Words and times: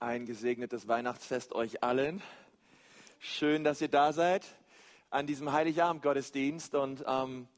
Ein 0.00 0.26
gesegnetes 0.26 0.86
Weihnachtsfest 0.86 1.52
euch 1.52 1.82
allen. 1.82 2.22
Schön, 3.18 3.64
dass 3.64 3.80
ihr 3.80 3.88
da 3.88 4.12
seid 4.12 4.46
an 5.10 5.26
diesem 5.26 5.50
Heiligabend-Gottesdienst. 5.50 6.76
Und 6.76 7.04
ähm, 7.04 7.48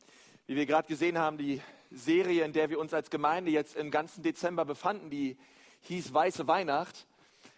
wie 0.47 0.57
wir 0.57 0.65
gerade 0.65 0.89
gesehen 0.89 1.19
haben, 1.19 1.37
die 1.37 1.61
Serie, 1.91 2.47
in 2.47 2.55
der 2.55 2.71
wir 2.71 2.79
uns 2.79 2.95
als 2.95 3.11
Gemeinde 3.11 3.51
jetzt 3.51 3.77
im 3.77 3.91
ganzen 3.91 4.23
Dezember 4.23 4.65
befanden, 4.65 5.11
die 5.11 5.37
hieß 5.83 6.15
Weiße 6.15 6.47
Weihnacht. 6.47 7.07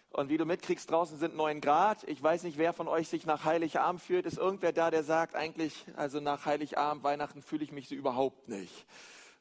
Und 0.09 0.27
wie 0.27 0.35
du 0.35 0.43
mitkriegst, 0.43 0.91
draußen 0.91 1.17
sind 1.17 1.33
neun 1.33 1.61
Grad. 1.61 2.03
Ich 2.03 2.21
weiß 2.21 2.43
nicht, 2.43 2.57
wer 2.57 2.73
von 2.73 2.89
euch 2.89 3.07
sich 3.07 3.25
nach 3.25 3.45
Heiligabend 3.45 4.01
fühlt. 4.01 4.25
Ist 4.25 4.37
irgendwer 4.37 4.73
da, 4.73 4.91
der 4.91 5.05
sagt, 5.05 5.33
eigentlich, 5.33 5.85
also 5.95 6.19
nach 6.19 6.45
Heiligabend, 6.45 7.05
Weihnachten 7.05 7.41
fühle 7.41 7.63
ich 7.63 7.71
mich 7.71 7.87
so 7.87 7.95
überhaupt 7.95 8.49
nicht. 8.49 8.85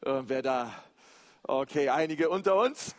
Irgendwer 0.02 0.42
da 0.42 0.72
Okay, 1.44 1.88
einige 1.88 2.30
unter 2.30 2.54
uns. 2.54 2.94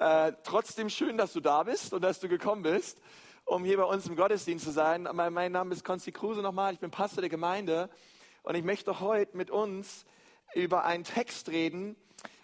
Äh, 0.00 0.32
trotzdem 0.42 0.90
schön, 0.90 1.16
dass 1.16 1.32
du 1.32 1.38
da 1.38 1.62
bist 1.62 1.92
und 1.92 2.02
dass 2.02 2.18
du 2.18 2.28
gekommen 2.28 2.62
bist, 2.62 3.00
um 3.44 3.64
hier 3.64 3.76
bei 3.76 3.84
uns 3.84 4.08
im 4.08 4.16
Gottesdienst 4.16 4.64
zu 4.64 4.72
sein. 4.72 5.08
Mein, 5.12 5.32
mein 5.32 5.52
Name 5.52 5.72
ist 5.72 5.84
Konsti 5.84 6.10
Kruse 6.10 6.42
nochmal, 6.42 6.74
ich 6.74 6.80
bin 6.80 6.90
Pastor 6.90 7.20
der 7.20 7.30
Gemeinde 7.30 7.88
und 8.42 8.56
ich 8.56 8.64
möchte 8.64 8.98
heute 8.98 9.36
mit 9.36 9.52
uns 9.52 10.06
über 10.56 10.84
einen 10.84 11.04
Text 11.04 11.50
reden, 11.50 11.94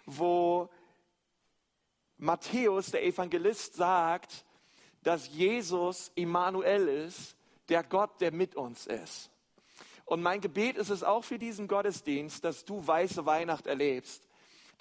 wo 0.05 0.69
Matthäus, 2.15 2.91
der 2.91 3.03
Evangelist, 3.03 3.73
sagt, 3.73 4.45
dass 5.03 5.27
Jesus 5.27 6.13
Immanuel 6.15 6.87
ist, 6.87 7.35
der 7.67 7.83
Gott, 7.83 8.21
der 8.21 8.31
mit 8.31 8.55
uns 8.55 8.87
ist. 8.87 9.29
Und 10.05 10.21
mein 10.21 10.39
Gebet 10.39 10.77
ist 10.77 10.91
es 10.91 11.03
auch 11.03 11.25
für 11.25 11.37
diesen 11.37 11.67
Gottesdienst, 11.67 12.41
dass 12.45 12.63
du 12.63 12.87
weiße 12.87 13.25
Weihnacht 13.25 13.67
erlebst 13.67 14.30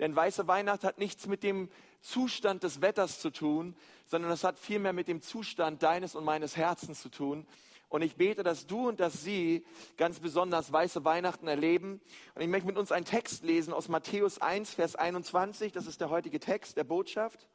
denn 0.01 0.17
weiße 0.17 0.49
Weihnacht 0.49 0.83
hat 0.83 0.99
nichts 0.99 1.27
mit 1.27 1.43
dem 1.43 1.69
Zustand 2.01 2.63
des 2.63 2.81
Wetters 2.81 3.21
zu 3.21 3.31
tun, 3.31 3.77
sondern 4.07 4.33
es 4.33 4.43
hat 4.43 4.59
vielmehr 4.59 4.95
mit 4.95 5.09
dem 5.09 5.21
Zustand 5.21 5.83
deines 5.83 6.15
und 6.15 6.25
meines 6.25 6.57
Herzens 6.57 7.03
zu 7.03 7.11
tun. 7.11 7.47
Und 7.91 8.03
ich 8.03 8.17
bete, 8.17 8.43
dass 8.43 8.67
du 8.67 8.89
und 8.89 8.99
dass 8.99 9.23
sie 9.23 9.67
ganz 9.97 10.21
besonders 10.21 10.73
weiße 10.73 11.05
Weihnachten 11.05 11.49
erleben. 11.49 12.01
Und 12.35 12.41
ich 12.41 12.49
möchte 12.49 12.67
mit 12.67 12.79
uns 12.79 12.93
einen 12.93 13.05
Text 13.05 13.45
lesen 13.45 13.75
aus 13.75 13.89
Matthäus 13.89 14.41
1, 14.41 14.75
Vers 14.75 14.97
21. 14.97 15.73
Das 15.73 15.87
ist 15.87 16.01
der 16.01 16.09
heutige 16.09 16.41
Text 16.41 16.77
der 16.77 16.85
Botschaft. 16.85 17.47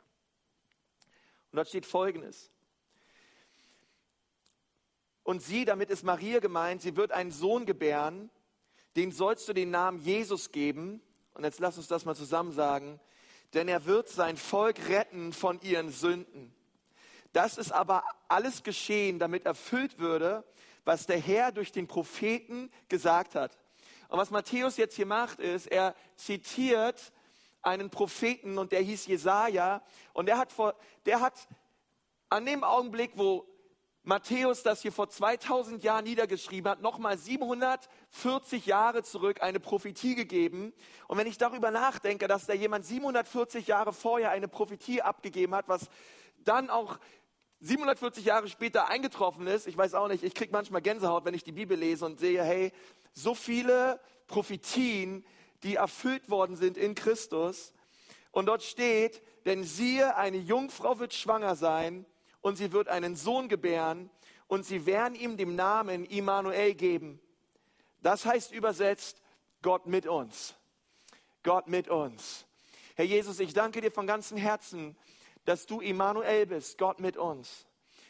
Und 1.52 1.56
dort 1.56 1.70
steht 1.70 1.86
Folgendes. 1.86 2.52
Und 5.24 5.42
sie, 5.42 5.66
damit 5.66 5.90
ist 5.90 6.04
Maria 6.04 6.40
gemeint, 6.40 6.84
sie 6.84 6.96
wird 6.96 7.12
einen 7.12 7.32
Sohn 7.32 7.66
gebären, 7.66 8.30
den 8.96 9.12
sollst 9.12 9.48
du 9.50 9.54
den 9.54 9.72
Namen 9.72 10.00
Jesus 10.00 10.52
geben, 10.52 11.02
und 11.36 11.44
jetzt 11.44 11.60
lass 11.60 11.78
uns 11.78 11.88
das 11.88 12.06
mal 12.06 12.16
zusammen 12.16 12.52
sagen. 12.52 13.00
Denn 13.54 13.68
er 13.68 13.86
wird 13.86 14.10
sein 14.10 14.38
Volk 14.38 14.90
retten 14.90 15.32
von 15.32 15.62
ihren 15.62 15.92
Sünden. 15.92 16.54
Das 17.32 17.58
ist 17.58 17.72
aber 17.72 18.04
alles 18.28 18.64
geschehen, 18.64 19.20
damit 19.20 19.46
erfüllt 19.46 20.00
würde, 20.00 20.44
was 20.86 21.06
der 21.06 21.20
Herr 21.20 21.52
durch 21.52 21.72
den 21.72 21.88
Propheten 21.88 22.72
gesagt 22.90 23.36
hat. 23.36 23.58
Und 24.08 24.18
was 24.18 24.32
Matthäus 24.32 24.78
jetzt 24.78 24.96
hier 24.96 25.06
macht, 25.06 25.40
ist, 25.40 25.68
er 25.68 25.96
zitiert 26.16 27.12
einen 27.62 27.90
Propheten 27.90 28.58
und 28.58 28.72
der 28.72 28.82
hieß 28.82 29.08
Jesaja 29.08 29.82
und 30.14 30.28
der 30.28 30.38
hat 30.38 30.52
vor, 30.52 30.76
der 31.06 31.20
hat 31.20 31.34
an 32.30 32.46
dem 32.46 32.64
Augenblick, 32.64 33.12
wo 33.16 33.46
Matthäus 34.06 34.62
das 34.62 34.84
hier 34.84 34.92
vor 34.92 35.10
2000 35.10 35.84
Jahren 35.84 36.04
niedergeschrieben 36.04 36.70
hat, 36.70 36.82
nochmal 36.82 37.18
740 37.18 38.68
Jahre 38.68 39.02
zurück 39.02 39.42
eine 39.42 39.60
Prophetie 39.60 40.14
gegeben. 40.14 40.74
Und 41.08 41.18
wenn 41.18 41.26
ich 41.26 41.40
darüber 41.40 41.72
nachdenke, 41.72 42.28
dass 42.28 42.46
da 42.46 42.54
jemand 42.54 42.86
740 42.86 43.66
Jahre 43.66 43.94
vorher 43.94 44.30
eine 44.30 44.48
Prophetie 44.48 45.02
abgegeben 45.02 45.56
hat, 45.56 45.68
was 45.68 45.90
dann 46.44 46.70
auch 46.70 47.00
740 47.62 48.26
Jahre 48.26 48.48
später 48.48 48.90
eingetroffen 48.90 49.48
ist, 49.48 49.66
ich 49.66 49.76
weiß 49.76 49.96
auch 49.96 50.08
nicht, 50.08 50.24
ich 50.24 50.36
kriege 50.36 50.52
manchmal 50.52 50.84
Gänsehaut, 50.84 51.26
wenn 51.26 51.34
ich 51.34 51.44
die 51.44 51.52
Bibel 51.52 51.76
lese 51.76 52.06
und 52.06 52.20
sehe, 52.20 52.44
hey, 52.44 52.72
so 53.14 53.34
viele 53.34 54.00
Prophetien, 54.28 55.26
die 55.64 55.76
erfüllt 55.76 56.30
worden 56.30 56.58
sind 56.58 56.78
in 56.78 56.94
Christus. 56.94 57.74
Und 58.32 58.46
dort 58.46 58.62
steht, 58.62 59.24
denn 59.46 59.64
siehe, 59.64 60.16
eine 60.16 60.38
Jungfrau 60.38 61.00
wird 61.00 61.16
schwanger 61.16 61.56
sein 61.56 62.06
und 62.46 62.58
sie 62.58 62.72
wird 62.72 62.90
einen 62.90 63.16
Sohn 63.16 63.50
gebären 63.50 64.12
und 64.46 64.68
sie 64.68 64.86
werden 64.86 65.16
ihm 65.16 65.36
den 65.36 65.56
Namen 65.56 66.06
Immanuel 66.06 66.76
geben. 66.76 67.20
Das 68.04 68.24
heißt 68.24 68.52
übersetzt, 68.52 69.20
Gott 69.64 69.88
mit 69.88 70.06
uns. 70.06 70.54
Gott 71.42 71.68
mit 71.68 71.90
uns. 71.90 72.46
Herr 72.94 73.06
Jesus, 73.06 73.40
ich 73.40 73.56
danke 73.56 73.82
dir 73.82 73.92
von 73.92 74.06
ganzem 74.06 74.38
Herzen, 74.38 74.96
dass 75.46 75.66
du 75.66 75.80
Immanuel 75.82 76.46
bist, 76.46 76.78
Gott 76.78 77.00
mit 77.00 77.18
uns. 77.18 77.66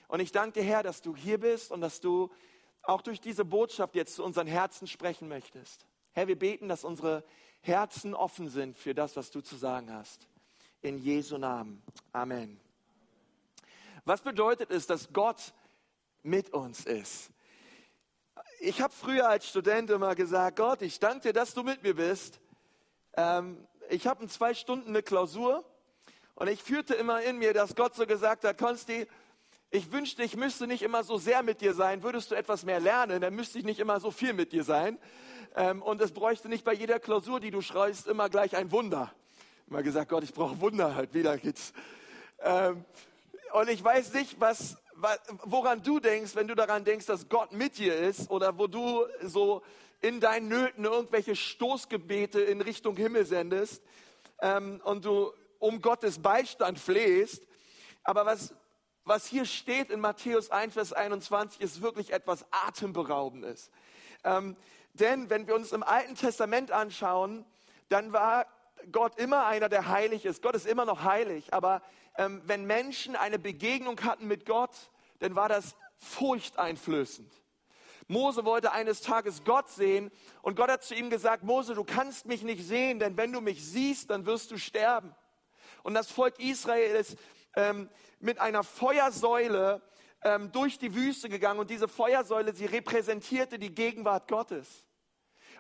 Und 0.10 0.20
ich 0.20 0.34
danke 0.34 0.60
dir, 0.60 0.66
Herr, 0.66 0.84
dass 0.84 1.02
du 1.02 1.16
hier 1.16 1.40
bist 1.40 1.72
und 1.72 1.80
dass 1.80 2.02
du 2.02 2.30
auch 2.82 3.02
durch 3.02 3.22
diese 3.22 3.46
Botschaft 3.46 3.96
jetzt 3.96 4.16
zu 4.16 4.24
unseren 4.26 4.48
Herzen 4.48 4.86
sprechen 4.86 5.30
möchtest. 5.30 5.86
Herr, 6.12 6.28
wir 6.28 6.38
beten, 6.38 6.68
dass 6.68 6.84
unsere 6.84 7.24
Herzen 7.62 8.14
offen 8.14 8.50
sind 8.50 8.78
für 8.78 8.94
das, 8.94 9.16
was 9.16 9.32
du 9.32 9.40
zu 9.40 9.56
sagen 9.56 9.94
hast. 9.94 10.28
In 10.82 10.98
Jesu 10.98 11.38
Namen. 11.38 11.82
Amen. 12.12 12.65
Was 14.08 14.22
bedeutet 14.22 14.70
es, 14.70 14.86
dass 14.86 15.12
Gott 15.14 15.54
mit 16.22 16.54
uns 16.54 16.86
ist? 16.86 17.32
Ich 18.60 18.80
habe 18.80 18.94
früher 18.94 19.28
als 19.28 19.50
Student 19.50 19.90
immer 19.90 20.14
gesagt, 20.14 20.58
Gott, 20.58 20.84
ich 20.84 21.00
danke 21.00 21.22
dir, 21.22 21.34
dass 21.34 21.56
du 21.56 21.64
mit 21.64 21.82
mir 21.82 21.96
bist. 21.96 22.40
Ähm, 23.18 23.58
ich 23.90 24.06
habe 24.06 24.22
in 24.22 24.30
zwei 24.30 24.54
Stunden 24.54 24.90
eine 24.90 25.02
Klausur 25.02 25.66
und 26.36 26.48
ich 26.48 26.62
führte 26.62 26.94
immer 26.94 27.24
in 27.24 27.40
mir, 27.40 27.52
dass 27.54 27.76
Gott 27.76 27.96
so 27.96 28.06
gesagt 28.06 28.44
hat, 28.44 28.60
Konsti, 28.60 29.08
ich 29.72 29.92
wünschte, 29.92 30.22
ich 30.22 30.36
müsste 30.36 30.68
nicht 30.68 30.84
immer 30.84 31.04
so 31.04 31.18
sehr 31.18 31.42
mit 31.42 31.62
dir 31.62 31.74
sein. 31.74 32.04
Würdest 32.04 32.30
du 32.30 32.36
etwas 32.36 32.64
mehr 32.64 32.80
lernen, 32.80 33.22
dann 33.22 33.34
müsste 33.34 33.58
ich 33.58 33.66
nicht 33.66 33.80
immer 33.80 34.00
so 34.00 34.12
viel 34.12 34.34
mit 34.34 34.52
dir 34.52 34.64
sein. 34.64 35.00
Ähm, 35.56 35.82
und 35.82 36.00
es 36.00 36.12
bräuchte 36.12 36.48
nicht 36.48 36.64
bei 36.64 36.74
jeder 36.74 37.00
Klausur, 37.00 37.40
die 37.40 37.50
du 37.50 37.62
schreibst, 37.62 38.06
immer 38.06 38.30
gleich 38.30 38.56
ein 38.56 38.72
Wunder. 38.72 39.12
Immer 39.68 39.82
gesagt, 39.82 40.10
Gott, 40.10 40.24
ich 40.24 40.34
brauche 40.34 40.62
Wunder 40.62 40.94
halt. 40.94 41.16
Wieder 41.16 41.40
geht's. 41.40 41.74
Ähm, 42.40 42.86
und 43.56 43.70
ich 43.70 43.82
weiß 43.82 44.12
nicht, 44.14 44.42
was, 44.42 44.76
woran 45.44 45.82
du 45.82 46.02
denkst, 46.02 46.36
wenn 46.36 46.50
du 46.50 46.56
daran 46.56 46.84
denkst, 46.84 47.06
dass 47.06 47.30
Gott 47.30 47.54
mit 47.54 47.78
dir 47.78 47.96
ist 47.96 48.30
oder 48.30 48.58
wo 48.58 48.68
du 48.68 49.06
so 49.24 49.64
in 50.02 50.20
deinen 50.20 50.50
Nöten 50.50 50.84
irgendwelche 50.84 51.38
Stoßgebete 51.38 52.42
in 52.42 52.60
Richtung 52.60 52.98
Himmel 52.98 53.26
sendest 53.26 53.82
ähm, 54.42 54.82
und 54.84 55.06
du 55.06 55.32
um 55.60 55.82
Gottes 55.82 56.22
Beistand 56.22 56.80
flehst. 56.80 57.48
Aber 58.04 58.26
was, 58.26 58.54
was 59.06 59.26
hier 59.26 59.46
steht 59.46 59.90
in 59.90 60.02
Matthäus 60.02 60.52
1, 60.52 60.74
Vers 60.74 60.92
21, 60.92 61.62
ist 61.62 61.82
wirklich 61.82 62.12
etwas 62.12 62.46
Atemberaubendes. 62.52 63.72
Ähm, 64.26 64.58
denn 64.96 65.30
wenn 65.30 65.48
wir 65.48 65.56
uns 65.56 65.72
im 65.72 65.84
Alten 65.84 66.16
Testament 66.16 66.72
anschauen, 66.72 67.46
dann 67.88 68.12
war 68.12 68.48
Gott 68.92 69.20
immer 69.20 69.46
einer, 69.46 69.70
der 69.70 69.88
heilig 69.88 70.26
ist. 70.26 70.42
Gott 70.42 70.56
ist 70.56 70.66
immer 70.66 70.86
noch 70.86 71.04
heilig. 71.04 71.54
Aber 71.54 71.82
ähm, 72.18 72.42
wenn 72.46 72.66
Menschen 72.66 73.16
eine 73.16 73.40
Begegnung 73.40 74.02
hatten 74.02 74.28
mit 74.28 74.46
Gott, 74.46 74.76
dann 75.20 75.36
war 75.36 75.50
das 75.50 75.76
furchteinflößend. 75.98 77.32
Mose 78.08 78.46
wollte 78.46 78.72
eines 78.72 79.02
Tages 79.02 79.44
Gott 79.44 79.70
sehen 79.70 80.12
und 80.44 80.56
Gott 80.56 80.70
hat 80.70 80.84
zu 80.84 80.94
ihm 80.94 81.10
gesagt, 81.10 81.44
Mose, 81.44 81.74
du 81.74 81.84
kannst 81.84 82.28
mich 82.28 82.44
nicht 82.44 82.64
sehen, 82.64 83.00
denn 83.00 83.18
wenn 83.18 83.32
du 83.32 83.42
mich 83.42 83.66
siehst, 83.66 84.12
dann 84.12 84.26
wirst 84.28 84.52
du 84.52 84.58
sterben. 84.58 85.16
Und 85.82 85.96
das 85.96 86.12
Volk 86.12 86.40
Israel 86.40 86.96
ist 86.96 87.18
ähm, 87.56 87.90
mit 88.20 88.40
einer 88.40 88.64
Feuersäule 88.64 89.82
ähm, 90.24 90.52
durch 90.52 90.78
die 90.78 90.94
Wüste 90.94 91.30
gegangen 91.30 91.60
und 91.60 91.70
diese 91.70 91.88
Feuersäule, 91.88 92.54
sie 92.56 92.66
repräsentierte 92.66 93.58
die 93.58 93.74
Gegenwart 93.74 94.28
Gottes. 94.28 94.86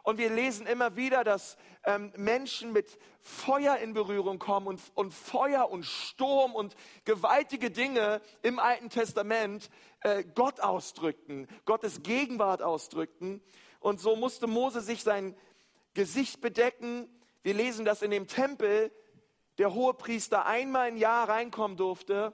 Und 0.05 0.19
wir 0.19 0.29
lesen 0.29 0.67
immer 0.67 0.95
wieder, 0.95 1.23
dass 1.23 1.57
ähm, 1.83 2.13
Menschen 2.16 2.71
mit 2.71 2.99
Feuer 3.21 3.77
in 3.77 3.95
Berührung 3.95 4.38
kommen 4.38 4.67
und, 4.67 4.79
und 4.93 5.11
Feuer 5.11 5.71
und 5.71 5.83
Sturm 5.83 6.53
und 6.53 6.75
gewaltige 7.05 7.71
Dinge 7.71 8.21
im 8.44 8.59
Alten 8.59 8.91
Testament 8.91 9.71
äh, 10.01 10.24
Gott 10.24 10.59
ausdrückten, 10.59 11.47
Gottes 11.65 12.03
Gegenwart 12.03 12.62
ausdrückten. 12.62 13.41
Und 13.80 14.00
so 14.00 14.15
musste 14.15 14.45
Mose 14.45 14.81
sich 14.81 15.01
sein 15.01 15.35
Gesicht 15.95 16.39
bedecken. 16.39 17.09
Wir 17.41 17.56
lesen, 17.56 17.83
dass 17.83 18.03
in 18.03 18.12
dem 18.12 18.27
Tempel 18.27 18.91
der 19.57 19.74
Hohepriester 19.74 20.45
einmal 20.45 20.89
im 20.89 20.97
Jahr 20.97 21.27
reinkommen 21.27 21.77
durfte 21.77 22.31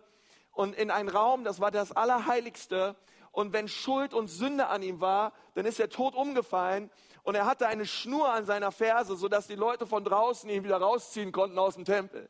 und 0.51 0.75
in 0.75 0.92
einen 0.92 1.07
Raum, 1.07 1.46
das 1.46 1.62
war 1.62 1.72
das 1.72 1.94
Allerheiligste. 1.94 2.98
Und 3.31 3.54
wenn 3.54 3.69
Schuld 3.69 4.13
und 4.13 4.28
Sünde 4.28 4.68
an 4.68 4.84
ihm 4.84 5.00
war, 5.00 5.31
dann 5.54 5.66
ist 5.66 5.80
er 5.80 5.88
tot 5.88 6.16
umgefallen 6.16 6.92
und 7.24 7.36
er 7.36 7.46
hatte 7.46 7.68
eine 7.68 7.86
Schnur 7.86 8.30
an 8.30 8.46
seiner 8.46 8.72
Ferse, 8.72 9.16
sodass 9.16 9.48
die 9.48 9.56
Leute 9.56 9.86
von 9.86 10.04
draußen 10.04 10.50
ihn 10.50 10.64
wieder 10.64 10.78
rausziehen 10.78 11.32
konnten 11.32 11.60
aus 11.60 11.76
dem 11.76 11.86
Tempel. 11.86 12.30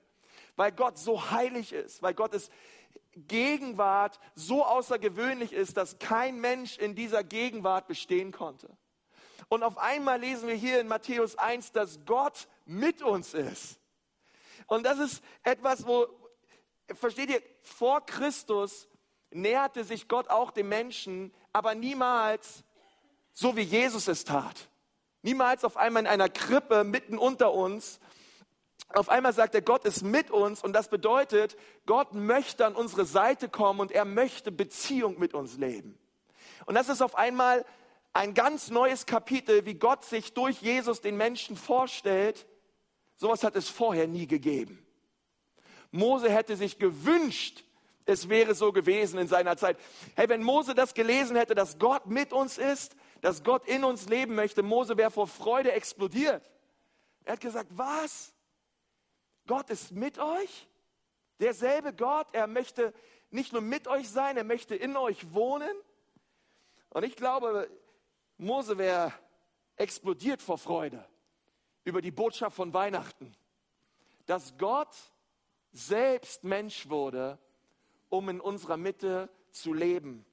Weil 0.56 0.72
Gott 0.72 0.98
so 0.98 1.32
heilig 1.32 1.72
ist, 1.72 2.02
weil 2.02 2.14
Gottes 2.14 2.50
Gegenwart 3.14 4.20
so 4.36 4.66
außergewöhnlich 4.66 5.54
ist, 5.54 5.78
dass 5.78 6.00
kein 6.00 6.40
Mensch 6.40 6.78
in 6.78 6.96
dieser 6.96 7.24
Gegenwart 7.24 7.88
bestehen 7.88 8.32
konnte. 8.32 8.70
Und 9.50 9.64
auf 9.64 9.78
einmal 9.78 10.20
lesen 10.20 10.48
wir 10.48 10.56
hier 10.56 10.80
in 10.80 10.88
Matthäus 10.88 11.38
1, 11.38 11.72
dass 11.72 12.06
Gott 12.06 12.48
mit 12.66 13.02
uns 13.02 13.34
ist. 13.34 13.80
Und 14.68 14.86
das 14.86 15.00
ist 15.00 15.24
etwas, 15.44 15.86
wo 15.86 16.08
versteht 16.94 17.30
ihr, 17.30 17.42
vor 17.62 18.06
Christus 18.06 18.88
näherte 19.30 19.84
sich 19.84 20.08
Gott 20.08 20.30
auch 20.30 20.52
dem 20.52 20.70
Menschen, 20.70 21.34
aber 21.54 21.76
niemals 21.76 22.64
so 23.34 23.56
wie 23.56 23.62
Jesus 23.62 24.08
es 24.08 24.24
tat. 24.24 24.70
Niemals 25.23 25.63
auf 25.63 25.77
einmal 25.77 26.03
in 26.03 26.07
einer 26.07 26.29
Krippe 26.29 26.83
mitten 26.83 27.18
unter 27.18 27.53
uns. 27.53 28.00
Auf 28.89 29.09
einmal 29.09 29.33
sagt 29.33 29.56
er, 29.56 29.62
Gott 29.62 29.85
ist 29.85 30.01
mit 30.01 30.31
uns 30.31 30.63
und 30.63 30.73
das 30.73 30.89
bedeutet, 30.89 31.56
Gott 31.85 32.13
möchte 32.13 32.65
an 32.65 32.75
unsere 32.75 33.06
Seite 33.06 33.47
kommen 33.47 33.79
und 33.79 33.91
er 33.91 34.06
möchte 34.06 34.51
Beziehung 34.51 35.19
mit 35.19 35.33
uns 35.33 35.57
leben. 35.57 35.97
Und 36.65 36.75
das 36.75 36.89
ist 36.89 37.01
auf 37.01 37.15
einmal 37.15 37.65
ein 38.13 38.33
ganz 38.33 38.69
neues 38.69 39.06
Kapitel, 39.06 39.65
wie 39.65 39.75
Gott 39.75 40.03
sich 40.03 40.33
durch 40.33 40.62
Jesus 40.62 41.01
den 41.01 41.15
Menschen 41.15 41.56
vorstellt. 41.56 42.45
Sowas 43.15 43.44
hat 43.44 43.56
es 43.56 43.69
vorher 43.69 44.07
nie 44.07 44.27
gegeben. 44.27 44.85
Mose 45.91 46.29
hätte 46.29 46.56
sich 46.56 46.79
gewünscht, 46.79 47.63
es 48.06 48.29
wäre 48.29 48.56
so 48.56 48.71
gewesen 48.71 49.19
in 49.19 49.27
seiner 49.27 49.57
Zeit. 49.57 49.77
Hey, 50.15 50.27
wenn 50.27 50.44
Mose 50.44 50.75
das 50.75 50.94
gelesen 50.94 51.35
hätte, 51.35 51.56
dass 51.56 51.79
Gott 51.79 52.07
mit 52.07 52.33
uns 52.33 52.57
ist, 52.57 52.95
dass 53.21 53.44
Gott 53.44 53.68
in 53.68 53.83
uns 53.83 54.09
leben 54.09 54.35
möchte, 54.35 54.63
Mose 54.63 54.97
wäre 54.97 55.12
vor 55.12 55.27
Freude 55.27 55.71
explodiert. 55.71 56.44
Er 57.23 57.33
hat 57.33 57.39
gesagt, 57.39 57.69
was? 57.71 58.33
Gott 59.47 59.69
ist 59.69 59.91
mit 59.91 60.18
euch? 60.18 60.68
Derselbe 61.39 61.94
Gott, 61.94 62.27
er 62.33 62.47
möchte 62.47 62.94
nicht 63.29 63.53
nur 63.53 63.62
mit 63.62 63.88
euch 63.88 64.09
sein, 64.09 64.38
er 64.38 64.44
möchte 64.44 64.75
in 64.75 64.97
euch 64.97 65.33
wohnen. 65.33 65.71
Und 66.89 67.03
ich 67.03 67.15
glaube, 67.15 67.69
Mose 68.38 68.77
wäre 68.77 69.13
explodiert 69.75 70.41
vor 70.41 70.57
Freude 70.57 71.06
über 71.83 72.01
die 72.01 72.12
Botschaft 72.12 72.56
von 72.56 72.73
Weihnachten, 72.73 73.35
dass 74.25 74.57
Gott 74.57 74.95
selbst 75.71 76.44
Mensch 76.44 76.89
wurde, 76.89 77.39
um 78.09 78.29
in 78.29 78.41
unserer 78.41 78.77
Mitte 78.77 79.29
zu 79.51 79.73
leben. 79.73 80.25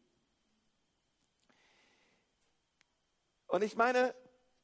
Und 3.48 3.64
ich 3.64 3.76
meine, 3.76 4.14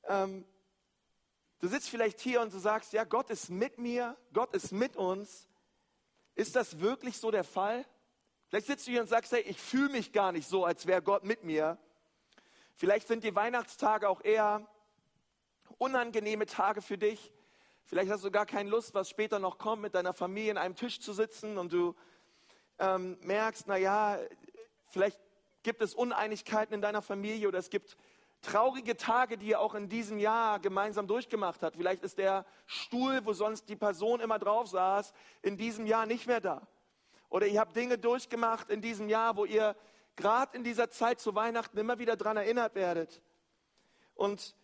ähm, 0.05 0.45
du 1.59 1.69
sitzt 1.69 1.89
vielleicht 1.89 2.21
hier 2.21 2.43
und 2.43 2.53
du 2.53 2.59
sagst, 2.59 2.93
ja, 2.93 3.05
Gott 3.05 3.31
ist 3.31 3.51
mit 3.51 3.79
mir, 3.79 4.17
Gott 4.33 4.55
ist 4.55 4.73
mit 4.73 4.97
uns. 4.97 5.49
Ist 6.35 6.55
das 6.55 6.81
wirklich 6.81 7.19
so 7.19 7.31
der 7.31 7.45
Fall? 7.45 7.85
Vielleicht 8.49 8.67
sitzt 8.67 8.87
du 8.87 8.93
hier 8.93 9.01
und 9.01 9.09
sagst, 9.09 9.33
hey, 9.33 9.41
ich 9.41 9.59
fühle 9.59 9.89
mich 9.89 10.13
gar 10.13 10.33
nicht 10.33 10.47
so, 10.47 10.65
als 10.65 10.87
wäre 10.87 11.01
Gott 11.01 11.25
mit 11.25 11.45
mir. 11.45 11.79
Vielleicht 12.75 13.09
sind 13.09 13.25
die 13.25 13.35
Weihnachtstage 13.35 14.09
auch 14.09 14.23
eher 14.23 14.69
unangenehme 15.79 16.45
Tage 16.45 16.83
für 16.83 16.99
dich. 16.99 17.33
Vielleicht 17.85 18.11
hast 18.11 18.25
du 18.25 18.31
gar 18.31 18.47
keine 18.47 18.69
Lust, 18.69 18.95
was 18.95 19.09
später 19.09 19.39
noch 19.39 19.59
kommt, 19.59 19.81
mit 19.81 19.95
deiner 19.95 20.13
Familie 20.13 20.51
an 20.53 20.59
einem 20.59 20.77
Tisch 20.77 21.01
zu 21.01 21.13
sitzen 21.13 21.57
und 21.57 21.73
du 21.73 21.95
ähm, 22.79 23.19
merkst, 23.23 23.67
naja, 23.67 24.19
vielleicht 24.89 25.19
gibt 25.63 25.81
es 25.81 25.95
Uneinigkeiten 25.95 26.75
in 26.75 26.83
deiner 26.83 27.03
Familie 27.03 27.49
oder 27.49 27.59
es 27.59 27.71
gibt 27.71 27.97
traurige 28.45 28.97
Tage, 28.97 29.39
die 29.39 29.49
ihr 29.49 29.61
auch 29.61 29.75
in 29.75 29.89
diesem 29.89 30.19
Jahr 30.19 30.61
gemeinsam 30.61 31.07
durchgemacht 31.07 31.63
habt. 31.63 31.77
Vielleicht 31.77 32.03
ist 32.03 32.19
der 32.19 32.45
Stuhl, 32.67 33.25
wo 33.25 33.33
sonst 33.33 33.69
die 33.69 33.77
Person 33.77 34.21
immer 34.21 34.39
drauf 34.39 34.69
saß, 34.69 35.13
in 35.43 35.57
diesem 35.57 35.87
Jahr 35.87 36.07
nicht 36.07 36.27
mehr 36.27 36.41
da. 36.41 36.67
Oder 37.29 37.47
ihr 37.47 37.61
habt 37.61 37.75
Dinge 37.75 37.99
durchgemacht 37.99 38.71
in 38.71 38.81
diesem 38.81 39.09
Jahr, 39.09 39.37
wo 39.37 39.45
ihr 39.45 39.75
gerade 40.17 40.57
in 40.57 40.63
dieser 40.63 40.91
Zeit 40.91 41.21
zu 41.21 41.35
Weihnachten 41.35 41.77
immer 41.79 41.99
wieder 41.99 42.17
daran 42.17 42.37
erinnert 42.37 42.75
werdet. 42.75 43.21
Und, 44.15 44.55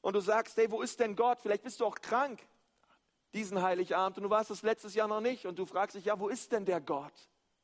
und 0.00 0.14
du 0.14 0.20
sagst, 0.20 0.56
hey, 0.56 0.70
wo 0.70 0.82
ist 0.82 1.00
denn 1.00 1.16
Gott? 1.16 1.40
Vielleicht 1.40 1.64
bist 1.64 1.80
du 1.80 1.86
auch 1.86 1.96
krank 1.96 2.46
diesen 3.34 3.60
Heiligabend 3.60 4.18
und 4.18 4.24
du 4.24 4.30
warst 4.30 4.50
es 4.50 4.62
letztes 4.62 4.94
Jahr 4.94 5.08
noch 5.08 5.20
nicht 5.20 5.46
und 5.46 5.58
du 5.58 5.66
fragst 5.66 5.96
dich, 5.96 6.04
ja, 6.04 6.18
wo 6.18 6.28
ist 6.28 6.52
denn 6.52 6.64
der 6.64 6.80
Gott? 6.80 7.12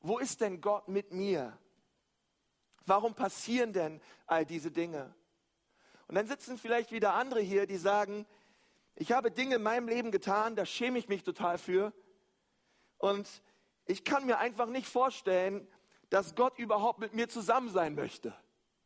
Wo 0.01 0.19
ist 0.19 0.41
denn 0.41 0.61
Gott 0.61 0.89
mit 0.89 1.13
mir? 1.13 1.57
Warum 2.85 3.15
passieren 3.15 3.73
denn 3.73 4.01
all 4.27 4.45
diese 4.45 4.71
Dinge? 4.71 5.15
Und 6.13 6.17
dann 6.17 6.27
sitzen 6.27 6.59
vielleicht 6.59 6.93
wieder 6.93 7.15
andere 7.15 7.41
hier, 7.41 7.67
die 7.67 7.79
sagen, 7.79 8.27
ich 8.97 9.13
habe 9.13 9.31
Dinge 9.31 9.55
in 9.55 9.63
meinem 9.63 9.89
Leben 9.89 10.11
getan, 10.11 10.57
da 10.57 10.67
schäme 10.67 10.99
ich 10.99 11.09
mich 11.09 11.25
total 11.25 11.57
für. 11.57 11.91
Und 12.99 13.27
ich 13.87 14.05
kann 14.05 14.27
mir 14.27 14.37
einfach 14.37 14.67
nicht 14.67 14.87
vorstellen, 14.87 15.67
dass 16.11 16.35
Gott 16.35 16.59
überhaupt 16.59 16.99
mit 16.99 17.15
mir 17.15 17.31
zusammen 17.31 17.71
sein 17.71 17.95
möchte. 17.95 18.35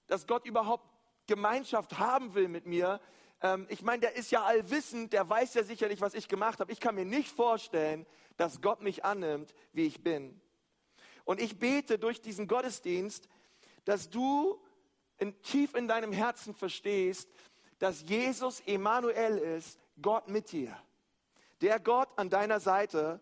Dass 0.07 0.29
Gott 0.29 0.47
überhaupt 0.47 0.89
Gemeinschaft 1.27 1.99
haben 1.99 2.37
will 2.37 2.47
mit 2.47 2.65
mir. 2.65 3.01
Ähm, 3.43 3.67
ich 3.71 3.83
meine, 3.83 4.03
der 4.03 4.15
ist 4.15 4.31
ja 4.31 4.45
allwissend, 4.45 5.13
der 5.13 5.29
weiß 5.29 5.55
ja 5.55 5.65
sicherlich, 5.65 6.01
was 6.01 6.15
ich 6.15 6.29
gemacht 6.29 6.61
habe. 6.61 6.71
Ich 6.71 6.79
kann 6.79 6.95
mir 6.95 7.07
nicht 7.07 7.35
vorstellen, 7.35 8.07
dass 8.37 8.61
Gott 8.61 8.83
mich 8.83 9.05
annimmt, 9.05 9.53
wie 9.73 9.87
ich 9.87 10.05
bin. 10.05 10.41
Und 11.25 11.41
ich 11.41 11.59
bete 11.59 11.99
durch 11.99 12.21
diesen 12.21 12.47
Gottesdienst, 12.47 13.29
dass 13.85 14.11
du 14.11 14.61
in, 15.19 15.41
tief 15.43 15.75
in 15.75 15.89
deinem 15.89 16.13
Herzen 16.13 16.55
verstehst, 16.55 17.29
dass 17.79 18.03
Jesus 18.03 18.61
Emanuel 18.61 19.39
ist, 19.39 19.79
Gott 20.01 20.29
mit 20.29 20.53
dir. 20.53 20.77
Der 21.61 21.81
Gott 21.81 22.09
an 22.17 22.29
deiner 22.29 22.61
Seite 22.61 23.21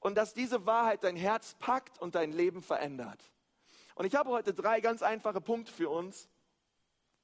und 0.00 0.16
dass 0.16 0.34
diese 0.34 0.66
Wahrheit 0.66 1.04
dein 1.04 1.16
Herz 1.16 1.54
packt 1.58 1.98
und 2.00 2.14
dein 2.14 2.32
Leben 2.32 2.62
verändert. 2.62 3.20
Und 3.94 4.04
ich 4.04 4.14
habe 4.14 4.30
heute 4.30 4.52
drei 4.52 4.80
ganz 4.80 5.02
einfache 5.02 5.40
Punkte 5.40 5.72
für 5.72 5.88
uns. 5.88 6.28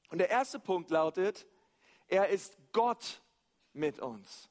Und 0.08 0.18
der 0.18 0.30
erste 0.30 0.58
Punkt 0.58 0.90
lautet, 0.90 1.46
er 2.08 2.28
ist 2.28 2.56
Gott 2.72 3.22
mit 3.72 3.98
uns. 4.00 4.48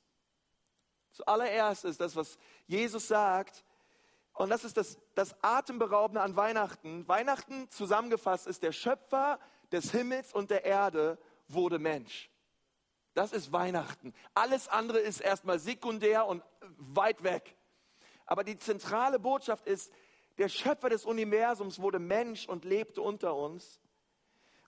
Zuallererst 1.11 1.85
ist 1.85 1.99
das, 1.99 2.15
was 2.15 2.37
Jesus 2.67 3.07
sagt, 3.07 3.63
und 4.33 4.49
das 4.49 4.63
ist 4.63 4.77
das, 4.77 4.97
das 5.13 5.35
Atemberaubende 5.43 6.21
an 6.21 6.35
Weihnachten. 6.35 7.07
Weihnachten 7.07 7.69
zusammengefasst 7.69 8.47
ist 8.47 8.63
der 8.63 8.71
Schöpfer 8.71 9.39
des 9.71 9.91
Himmels 9.91 10.33
und 10.33 10.49
der 10.49 10.65
Erde 10.65 11.17
wurde 11.47 11.79
Mensch. 11.79 12.29
Das 13.13 13.33
ist 13.33 13.51
Weihnachten. 13.51 14.13
Alles 14.33 14.67
andere 14.67 14.99
ist 14.99 15.19
erstmal 15.19 15.59
sekundär 15.59 16.25
und 16.27 16.43
weit 16.77 17.23
weg. 17.23 17.55
Aber 18.25 18.43
die 18.43 18.57
zentrale 18.57 19.19
Botschaft 19.19 19.67
ist, 19.67 19.91
der 20.37 20.47
Schöpfer 20.47 20.89
des 20.89 21.05
Universums 21.05 21.79
wurde 21.79 21.99
Mensch 21.99 22.47
und 22.47 22.63
lebte 22.63 23.01
unter 23.01 23.35
uns. 23.35 23.81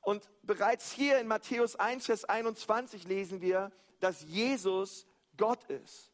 Und 0.01 0.29
bereits 0.41 0.91
hier 0.91 1.19
in 1.19 1.27
Matthäus 1.27 1.77
1, 1.77 2.05
Vers 2.05 2.25
21 2.25 3.05
lesen 3.05 3.39
wir, 3.39 3.71
dass 4.01 4.23
Jesus 4.23 5.07
Gott 5.37 5.63
ist. 5.65 6.11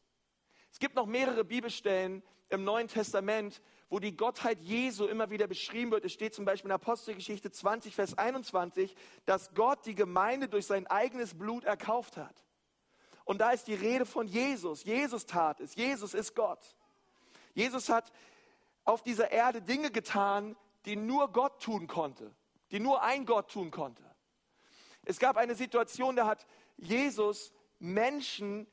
Es 0.70 0.78
gibt 0.78 0.94
noch 0.94 1.06
mehrere 1.06 1.44
Bibelstellen 1.44 2.22
im 2.48 2.62
Neuen 2.62 2.86
Testament, 2.86 3.60
wo 3.90 3.98
die 3.98 4.16
Gottheit 4.16 4.60
Jesu 4.60 5.06
immer 5.06 5.30
wieder 5.30 5.48
beschrieben 5.48 5.90
wird. 5.90 6.04
Es 6.04 6.12
steht 6.12 6.32
zum 6.32 6.44
Beispiel 6.44 6.70
in 6.70 6.74
Apostelgeschichte 6.74 7.50
20, 7.50 7.94
Vers 7.94 8.16
21, 8.16 8.94
dass 9.26 9.52
Gott 9.54 9.84
die 9.84 9.96
Gemeinde 9.96 10.48
durch 10.48 10.66
sein 10.66 10.86
eigenes 10.86 11.36
Blut 11.36 11.64
erkauft 11.64 12.16
hat. 12.16 12.44
Und 13.24 13.40
da 13.40 13.50
ist 13.50 13.66
die 13.66 13.74
Rede 13.74 14.06
von 14.06 14.28
Jesus. 14.28 14.84
Jesus 14.84 15.26
tat 15.26 15.60
es. 15.60 15.74
Jesus 15.74 16.14
ist 16.14 16.34
Gott. 16.36 16.76
Jesus 17.52 17.88
hat 17.88 18.12
auf 18.84 19.02
dieser 19.02 19.32
Erde 19.32 19.60
Dinge 19.60 19.90
getan, 19.90 20.56
die 20.84 20.96
nur 20.96 21.32
Gott 21.32 21.60
tun 21.60 21.88
konnte, 21.88 22.32
die 22.70 22.80
nur 22.80 23.02
ein 23.02 23.26
Gott 23.26 23.50
tun 23.50 23.72
konnte. 23.72 24.04
Es 25.04 25.18
gab 25.18 25.36
eine 25.36 25.56
Situation, 25.56 26.14
da 26.14 26.26
hat 26.26 26.46
Jesus 26.76 27.52
Menschen 27.80 28.68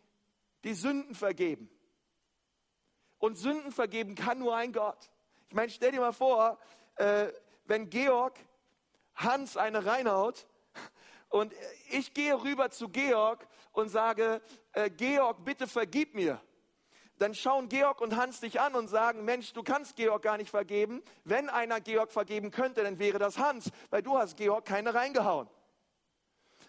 die 0.64 0.74
Sünden 0.74 1.16
vergeben. 1.16 1.70
Und 3.20 3.38
Sünden 3.38 3.72
vergeben 3.72 4.16
kann 4.16 4.40
nur 4.40 4.56
ein 4.56 4.74
Gott. 4.74 5.10
Ich 5.50 5.56
meine, 5.56 5.70
stell 5.72 5.92
dir 5.92 6.02
mal 6.02 6.14
vor, 6.14 6.58
äh, 6.96 7.28
wenn 7.66 7.90
Georg 7.90 8.38
Hans 9.16 9.58
eine 9.58 9.86
reinhaut 9.86 10.46
und 11.30 11.54
ich 11.90 12.14
gehe 12.14 12.42
rüber 12.42 12.70
zu 12.70 12.90
Georg 12.90 13.48
und 13.72 13.90
sage, 13.90 14.42
äh, 14.74 14.90
Georg, 14.90 15.44
bitte 15.44 15.68
vergib 15.68 16.14
mir. 16.14 16.42
Dann 17.18 17.34
schauen 17.34 17.68
Georg 17.68 18.00
und 18.02 18.16
Hans 18.16 18.42
dich 18.42 18.62
an 18.62 18.76
und 18.76 18.88
sagen, 18.88 19.26
Mensch, 19.26 19.54
du 19.54 19.64
kannst 19.64 19.96
Georg 19.96 20.22
gar 20.22 20.38
nicht 20.38 20.52
vergeben. 20.52 21.02
Wenn 21.24 21.50
einer 21.50 21.82
Georg 21.82 22.12
vergeben 22.12 22.52
könnte, 22.52 22.84
dann 22.84 23.00
wäre 23.00 23.18
das 23.18 23.40
Hans, 23.40 23.72
weil 23.90 24.04
du 24.04 24.18
hast 24.18 24.38
Georg 24.38 24.66
keine 24.66 24.94
reingehauen. 24.94 25.50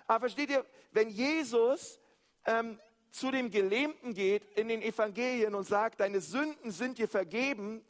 Aber 0.06 0.20
versteht 0.20 0.48
ihr, 0.48 0.64
wenn 0.92 1.10
Jesus 1.10 2.00
ähm, 2.46 2.80
zu 3.10 3.30
dem 3.30 3.50
Gelähmten 3.50 4.14
geht 4.14 4.44
in 4.56 4.68
den 4.68 4.82
Evangelien 4.82 5.54
und 5.54 5.64
sagt, 5.64 6.00
deine 6.00 6.20
Sünden 6.20 6.70
sind 6.70 6.98
dir 6.98 7.08
vergeben, 7.08 7.84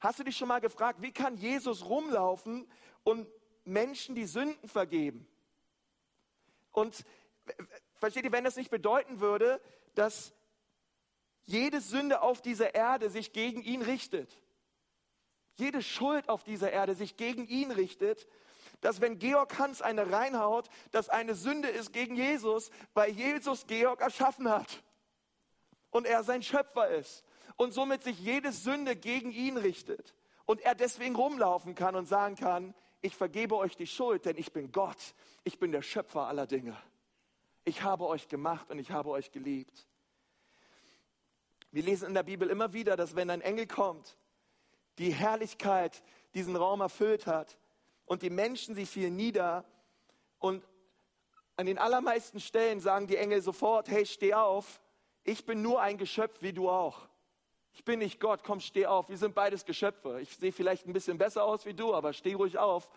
hast 0.00 0.18
du 0.18 0.24
dich 0.24 0.36
schon 0.36 0.48
mal 0.48 0.60
gefragt, 0.60 1.00
wie 1.02 1.12
kann 1.12 1.36
Jesus 1.36 1.84
rumlaufen 1.84 2.70
und 3.04 3.26
Menschen 3.64 4.14
die 4.14 4.26
Sünden 4.26 4.68
vergeben? 4.68 5.26
Und 6.72 7.04
versteht 7.94 8.24
ihr, 8.24 8.32
wenn 8.32 8.44
das 8.44 8.56
nicht 8.56 8.70
bedeuten 8.70 9.20
würde, 9.20 9.60
dass 9.94 10.32
jede 11.44 11.80
Sünde 11.80 12.20
auf 12.20 12.42
dieser 12.42 12.74
Erde 12.74 13.10
sich 13.10 13.32
gegen 13.32 13.62
ihn 13.62 13.82
richtet, 13.82 14.38
jede 15.58 15.82
Schuld 15.82 16.28
auf 16.28 16.44
dieser 16.44 16.72
Erde 16.72 16.94
sich 16.94 17.16
gegen 17.16 17.46
ihn 17.46 17.70
richtet, 17.70 18.26
dass 18.80 19.00
wenn 19.00 19.18
Georg 19.18 19.58
Hans 19.58 19.82
eine 19.82 20.12
reinhaut, 20.12 20.68
dass 20.92 21.08
eine 21.08 21.34
Sünde 21.34 21.68
ist 21.68 21.92
gegen 21.92 22.16
Jesus, 22.16 22.70
weil 22.94 23.10
Jesus 23.10 23.66
Georg 23.66 24.00
erschaffen 24.00 24.48
hat 24.48 24.82
und 25.90 26.06
er 26.06 26.22
sein 26.22 26.42
Schöpfer 26.42 26.88
ist. 26.88 27.24
und 27.58 27.72
somit 27.72 28.04
sich 28.04 28.18
jede 28.20 28.52
Sünde 28.52 28.96
gegen 28.96 29.32
ihn 29.32 29.56
richtet 29.56 30.14
und 30.46 30.60
er 30.62 30.74
deswegen 30.74 31.16
rumlaufen 31.16 31.74
kann 31.74 31.96
und 31.96 32.06
sagen 32.06 32.36
kann, 32.36 32.74
ich 33.00 33.16
vergebe 33.16 33.56
euch 33.56 33.76
die 33.76 33.86
Schuld, 33.86 34.24
denn 34.24 34.36
ich 34.38 34.52
bin 34.52 34.72
Gott, 34.72 35.14
ich 35.44 35.58
bin 35.58 35.72
der 35.72 35.82
Schöpfer 35.82 36.26
aller 36.28 36.46
Dinge. 36.46 36.76
Ich 37.64 37.82
habe 37.82 38.06
euch 38.06 38.28
gemacht 38.28 38.70
und 38.70 38.78
ich 38.78 38.90
habe 38.90 39.10
euch 39.10 39.30
geliebt. 39.30 39.88
Wir 41.70 41.82
lesen 41.82 42.08
in 42.08 42.14
der 42.14 42.22
Bibel 42.22 42.48
immer 42.48 42.72
wieder, 42.72 42.96
dass 42.96 43.14
wenn 43.14 43.28
ein 43.28 43.40
Engel 43.40 43.66
kommt, 43.66 44.16
die 44.98 45.12
Herrlichkeit 45.12 46.02
diesen 46.34 46.56
Raum 46.56 46.80
erfüllt 46.80 47.26
hat 47.26 47.58
und 48.04 48.22
die 48.22 48.30
Menschen, 48.30 48.74
sie 48.74 48.86
fielen 48.86 49.16
nieder 49.16 49.64
und 50.38 50.64
an 51.56 51.66
den 51.66 51.78
allermeisten 51.78 52.40
Stellen 52.40 52.80
sagen 52.80 53.06
die 53.06 53.16
Engel 53.16 53.42
sofort, 53.42 53.88
hey, 53.88 54.06
steh 54.06 54.34
auf, 54.34 54.80
ich 55.24 55.44
bin 55.44 55.60
nur 55.62 55.80
ein 55.82 55.98
Geschöpf 55.98 56.40
wie 56.40 56.52
du 56.52 56.70
auch. 56.70 57.08
Ich 57.72 57.84
bin 57.84 57.98
nicht 57.98 58.18
Gott, 58.20 58.42
komm, 58.44 58.60
steh 58.60 58.86
auf. 58.86 59.08
Wir 59.08 59.18
sind 59.18 59.34
beides 59.34 59.64
Geschöpfe. 59.64 60.20
Ich 60.20 60.36
sehe 60.36 60.52
vielleicht 60.52 60.86
ein 60.86 60.92
bisschen 60.92 61.18
besser 61.18 61.44
aus 61.44 61.66
wie 61.66 61.74
du, 61.74 61.94
aber 61.94 62.12
steh 62.12 62.34
ruhig 62.34 62.58
auf. 62.58 62.88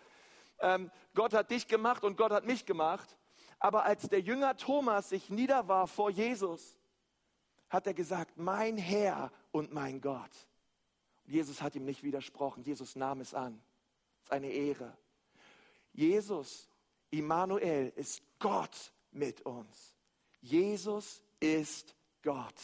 Ähm, 0.60 0.90
Gott 1.14 1.34
hat 1.34 1.50
dich 1.50 1.68
gemacht 1.68 2.04
und 2.04 2.16
Gott 2.16 2.32
hat 2.32 2.44
mich 2.44 2.66
gemacht. 2.66 3.16
Aber 3.58 3.84
als 3.84 4.08
der 4.08 4.20
Jünger 4.20 4.56
Thomas 4.56 5.10
sich 5.10 5.30
niederwarf 5.30 5.92
vor 5.92 6.10
Jesus, 6.10 6.78
hat 7.68 7.86
er 7.86 7.94
gesagt, 7.94 8.36
mein 8.36 8.76
Herr 8.76 9.30
und 9.50 9.72
mein 9.72 10.00
Gott. 10.00 10.30
Jesus 11.24 11.62
hat 11.62 11.74
ihm 11.74 11.84
nicht 11.84 12.02
widersprochen. 12.02 12.62
Jesus 12.62 12.96
nahm 12.96 13.20
es 13.20 13.34
an. 13.34 13.62
Das 14.18 14.24
ist 14.24 14.32
eine 14.32 14.50
Ehre. 14.50 14.96
Jesus, 15.92 16.68
Immanuel, 17.10 17.92
ist 17.96 18.22
Gott 18.38 18.92
mit 19.10 19.42
uns. 19.42 19.96
Jesus 20.40 21.22
ist 21.40 21.94
Gott. 22.22 22.54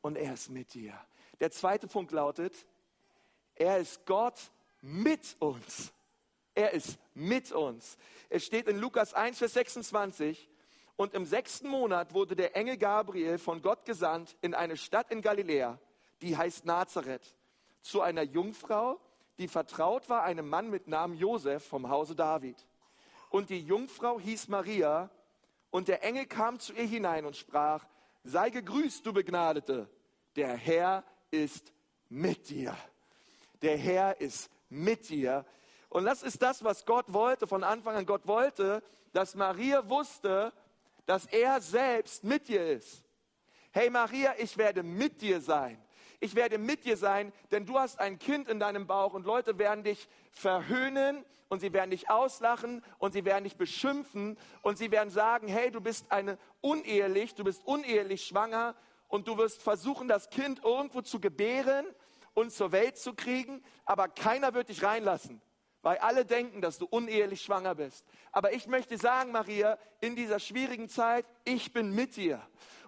Und 0.00 0.16
er 0.16 0.34
ist 0.34 0.50
mit 0.50 0.74
dir. 0.74 0.98
Der 1.40 1.50
zweite 1.50 1.86
Punkt 1.86 2.12
lautet, 2.12 2.66
er 3.54 3.78
ist 3.78 4.04
Gott 4.06 4.50
mit 4.80 5.36
uns. 5.38 5.92
Er 6.54 6.72
ist 6.72 6.98
mit 7.14 7.52
uns. 7.52 7.96
Es 8.28 8.44
steht 8.44 8.68
in 8.68 8.78
Lukas 8.78 9.14
1, 9.14 9.38
Vers 9.38 9.54
26, 9.54 10.48
und 10.96 11.14
im 11.14 11.24
sechsten 11.24 11.68
Monat 11.68 12.14
wurde 12.14 12.36
der 12.36 12.56
Engel 12.56 12.76
Gabriel 12.76 13.38
von 13.38 13.62
Gott 13.62 13.84
gesandt 13.84 14.36
in 14.40 14.54
eine 14.54 14.76
Stadt 14.76 15.10
in 15.10 15.22
Galiläa, 15.22 15.78
die 16.20 16.36
heißt 16.36 16.64
Nazareth, 16.64 17.36
zu 17.80 18.00
einer 18.00 18.22
Jungfrau, 18.22 19.00
die 19.38 19.48
vertraut 19.48 20.08
war 20.08 20.22
einem 20.22 20.48
Mann 20.48 20.70
mit 20.70 20.86
Namen 20.86 21.16
Josef 21.16 21.66
vom 21.66 21.88
Hause 21.88 22.14
David. 22.14 22.56
Und 23.30 23.50
die 23.50 23.60
Jungfrau 23.60 24.20
hieß 24.20 24.48
Maria, 24.48 25.10
und 25.70 25.88
der 25.88 26.04
Engel 26.04 26.26
kam 26.26 26.60
zu 26.60 26.74
ihr 26.74 26.84
hinein 26.84 27.24
und 27.24 27.34
sprach, 27.34 27.86
sei 28.24 28.50
gegrüßt, 28.50 29.06
du 29.06 29.14
Begnadete, 29.14 29.88
der 30.36 30.54
Herr 30.54 31.02
ist 31.30 31.72
mit 32.10 32.50
dir. 32.50 32.76
Der 33.62 33.78
Herr 33.78 34.20
ist 34.20 34.50
mit 34.68 35.08
dir. 35.08 35.46
Und 35.88 36.04
das 36.04 36.22
ist 36.22 36.42
das, 36.42 36.62
was 36.62 36.84
Gott 36.84 37.12
wollte 37.12 37.46
von 37.46 37.64
Anfang 37.64 37.96
an. 37.96 38.06
Gott 38.06 38.26
wollte, 38.26 38.82
dass 39.14 39.34
Maria 39.34 39.88
wusste, 39.88 40.52
dass 41.12 41.26
er 41.26 41.60
selbst 41.60 42.24
mit 42.24 42.48
dir 42.48 42.66
ist. 42.66 43.04
Hey 43.70 43.90
Maria, 43.90 44.32
ich 44.38 44.56
werde 44.56 44.82
mit 44.82 45.20
dir 45.20 45.42
sein. 45.42 45.78
Ich 46.20 46.34
werde 46.34 46.56
mit 46.56 46.86
dir 46.86 46.96
sein, 46.96 47.34
denn 47.50 47.66
du 47.66 47.78
hast 47.78 48.00
ein 48.00 48.18
Kind 48.18 48.48
in 48.48 48.58
deinem 48.58 48.86
Bauch 48.86 49.12
und 49.12 49.26
Leute 49.26 49.58
werden 49.58 49.84
dich 49.84 50.08
verhöhnen 50.30 51.22
und 51.50 51.60
sie 51.60 51.74
werden 51.74 51.90
dich 51.90 52.08
auslachen 52.08 52.82
und 52.96 53.12
sie 53.12 53.26
werden 53.26 53.44
dich 53.44 53.58
beschimpfen 53.58 54.38
und 54.62 54.78
sie 54.78 54.90
werden 54.90 55.10
sagen, 55.10 55.48
hey, 55.48 55.70
du 55.70 55.82
bist 55.82 56.10
eine 56.10 56.38
unehelich, 56.62 57.34
du 57.34 57.44
bist 57.44 57.62
unehelich 57.66 58.24
schwanger 58.24 58.74
und 59.08 59.28
du 59.28 59.36
wirst 59.36 59.60
versuchen, 59.60 60.08
das 60.08 60.30
Kind 60.30 60.64
irgendwo 60.64 61.02
zu 61.02 61.20
gebären 61.20 61.84
und 62.32 62.52
zur 62.52 62.72
Welt 62.72 62.96
zu 62.96 63.12
kriegen, 63.12 63.62
aber 63.84 64.08
keiner 64.08 64.54
wird 64.54 64.70
dich 64.70 64.82
reinlassen, 64.82 65.42
weil 65.82 65.98
alle 65.98 66.24
denken, 66.24 66.60
dass 66.60 66.78
du 66.78 66.86
unehelich 66.86 67.42
schwanger 67.42 67.74
bist. 67.74 68.06
Aber 68.30 68.52
ich 68.52 68.66
möchte 68.66 68.96
sagen, 68.96 69.32
Maria, 69.32 69.78
in 70.00 70.16
dieser 70.16 70.38
schwierigen 70.38 70.88
Zeit, 70.88 71.26
ich 71.44 71.72
bin 71.72 71.94
mit 71.94 72.16
dir. 72.16 72.40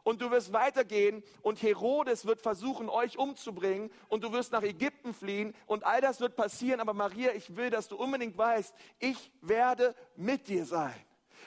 Und 0.05 0.21
du 0.21 0.31
wirst 0.31 0.53
weitergehen 0.53 1.23
und 1.41 1.63
Herodes 1.63 2.27
wird 2.27 2.43
versuchen, 2.43 2.91
euch 2.91 3.19
umzubringen 3.19 3.91
und 4.09 4.23
du 4.23 4.33
wirst 4.33 4.53
nach 4.53 4.63
Ägypten 4.63 5.15
fliehen 5.15 5.55
und 5.67 5.85
all 5.85 6.01
das 6.01 6.21
wird 6.21 6.37
passieren. 6.37 6.81
Aber 6.81 6.93
Maria, 6.93 7.33
ich 7.33 7.57
will, 7.57 7.71
dass 7.71 7.89
du 7.89 7.97
unbedingt 7.97 8.37
weißt, 8.37 8.75
ich 8.99 9.33
werde 9.41 9.95
mit 10.15 10.49
dir 10.49 10.67
sein. 10.67 10.95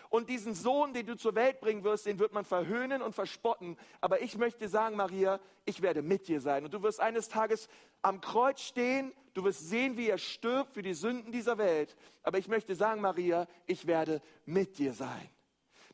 Und 0.10 0.30
diesen 0.30 0.54
Sohn, 0.54 0.94
den 0.94 1.06
du 1.06 1.18
zur 1.18 1.36
Welt 1.36 1.60
bringen 1.60 1.84
wirst, 1.84 2.06
den 2.06 2.20
wird 2.20 2.34
man 2.34 2.46
verhöhnen 2.46 3.02
und 3.02 3.14
verspotten. 3.14 3.78
Aber 4.02 4.22
ich 4.22 4.38
möchte 4.38 4.70
sagen, 4.70 4.96
Maria, 4.96 5.40
ich 5.66 5.82
werde 5.82 6.02
mit 6.02 6.28
dir 6.28 6.40
sein. 6.40 6.64
Und 6.64 6.74
du 6.74 6.82
wirst 6.84 7.00
eines 7.00 7.30
Tages 7.30 7.68
am 8.02 8.22
Kreuz 8.22 8.62
stehen. 8.62 9.14
Du 9.34 9.44
wirst 9.44 9.70
sehen, 9.70 9.98
wie 9.98 10.10
er 10.10 10.18
stirbt 10.18 10.74
für 10.74 10.82
die 10.82 10.94
Sünden 10.94 11.32
dieser 11.32 11.58
Welt. 11.58 11.96
Aber 12.24 12.38
ich 12.38 12.48
möchte 12.48 12.76
sagen, 12.76 13.02
Maria, 13.02 13.48
ich 13.66 13.86
werde 13.88 14.22
mit 14.46 14.78
dir 14.78 14.94
sein. 14.94 15.30